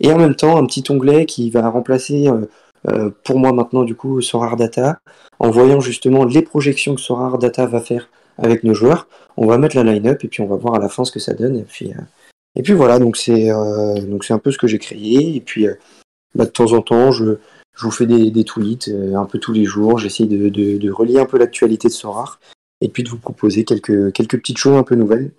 [0.00, 2.46] et en même temps un petit onglet qui va remplacer euh,
[2.88, 5.00] euh, pour moi maintenant du coup Sorar Data,
[5.38, 9.58] en voyant justement les projections que Sorar Data va faire avec nos joueurs, on va
[9.58, 11.56] mettre la line-up et puis on va voir à la fin ce que ça donne,
[11.56, 12.00] et puis, euh,
[12.54, 15.66] et puis voilà, donc c'est un peu ce que j'ai créé, et puis
[16.34, 17.38] bah, de temps en temps, je,
[17.78, 19.98] je vous fais des, des tweets euh, un peu tous les jours.
[19.98, 22.40] J'essaye de, de, de relier un peu l'actualité de Sorar
[22.80, 25.32] et puis de vous proposer quelques, quelques petites choses un peu nouvelles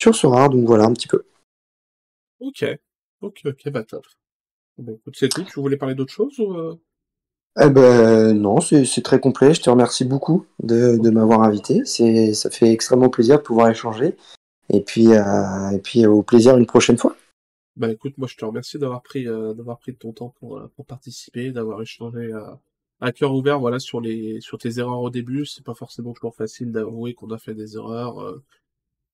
[0.00, 0.50] sur Sorar.
[0.50, 1.22] Donc voilà un petit peu.
[2.40, 2.64] Ok.
[3.20, 4.04] Ok, ok, bah top.
[4.76, 5.44] Bah, c'est tout.
[5.44, 6.74] Tu voulais parler d'autre chose ou euh?
[7.60, 9.54] Eh ben non, c'est très complet.
[9.54, 11.84] Je te remercie beaucoup de, de m'avoir invité.
[11.84, 14.16] Ça fait extrêmement plaisir de pouvoir échanger.
[14.70, 17.14] Et puis, euh, et puis au plaisir une prochaine fois.
[17.76, 20.58] Bah écoute, moi je te remercie d'avoir pris euh, d'avoir pris de ton temps pour
[20.58, 22.40] euh, pour participer, d'avoir échangé euh,
[23.00, 25.44] à cœur ouvert voilà sur les sur tes erreurs au début.
[25.46, 28.20] C'est pas forcément toujours facile d'avouer qu'on a fait des erreurs.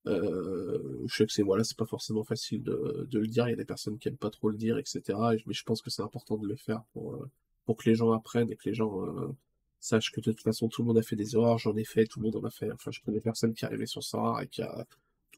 [0.07, 3.47] euh, je sais que c'est voilà, c'est pas forcément facile de, de le dire.
[3.49, 5.35] Il y a des personnes qui aiment pas trop le dire, etc.
[5.35, 7.27] Et- mais je pense que c'est important de le faire pour
[7.67, 8.93] pour que les gens apprennent et que les gens
[9.81, 11.59] sachent que de toute façon tout le monde a fait des erreurs.
[11.59, 12.71] J'en ai fait, tout le monde en a fait.
[12.73, 14.87] Enfin, je connais des personnes qui arrivaient sur ça et qui a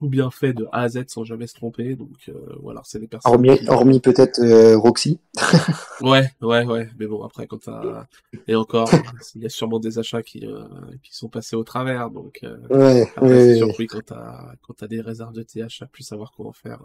[0.02, 1.94] tout bien fait de A à Z sans jamais se tromper.
[1.94, 3.32] Donc euh, voilà, c'est des personnes.
[3.32, 5.20] Hormis, qui- hormis peut-être euh, Roxy.
[6.00, 6.88] Ouais, ouais, ouais.
[6.98, 8.06] Mais bon, après, quand t'as...
[8.48, 8.90] Et encore,
[9.36, 10.64] il y a sûrement des achats qui, euh,
[11.04, 12.10] qui sont passés au travers.
[12.10, 12.40] Donc,
[12.70, 16.02] Ouais, après, ouais, c'est oui, quand t'as, quand t'as des réserves de TH, à plus
[16.02, 16.80] savoir comment faire,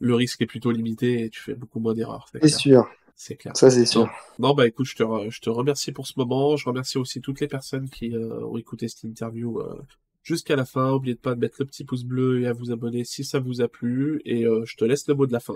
[0.00, 2.26] le risque est plutôt limité et tu fais beaucoup moins d'erreurs.
[2.42, 2.88] C'est sûr.
[3.14, 3.54] C'est clair.
[3.56, 4.10] Ça c'est sûr.
[4.40, 6.56] Non, bah écoute, je te, je te remercie pour ce moment.
[6.56, 9.78] Je remercie aussi toutes les personnes qui euh, ont écouté cette interview euh,
[10.22, 10.90] jusqu'à la fin.
[10.90, 13.60] N'oubliez pas de mettre le petit pouce bleu et à vous abonner si ça vous
[13.60, 14.20] a plu.
[14.24, 15.54] Et euh, je te laisse le mot de la fin.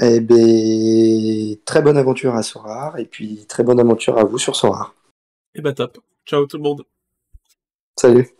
[0.00, 4.54] Eh bien, très bonne aventure à Sorar et puis très bonne aventure à vous sur
[4.54, 4.94] Sorar.
[5.54, 5.98] Et bah top.
[6.24, 6.84] Ciao tout le monde.
[7.96, 8.37] Salut.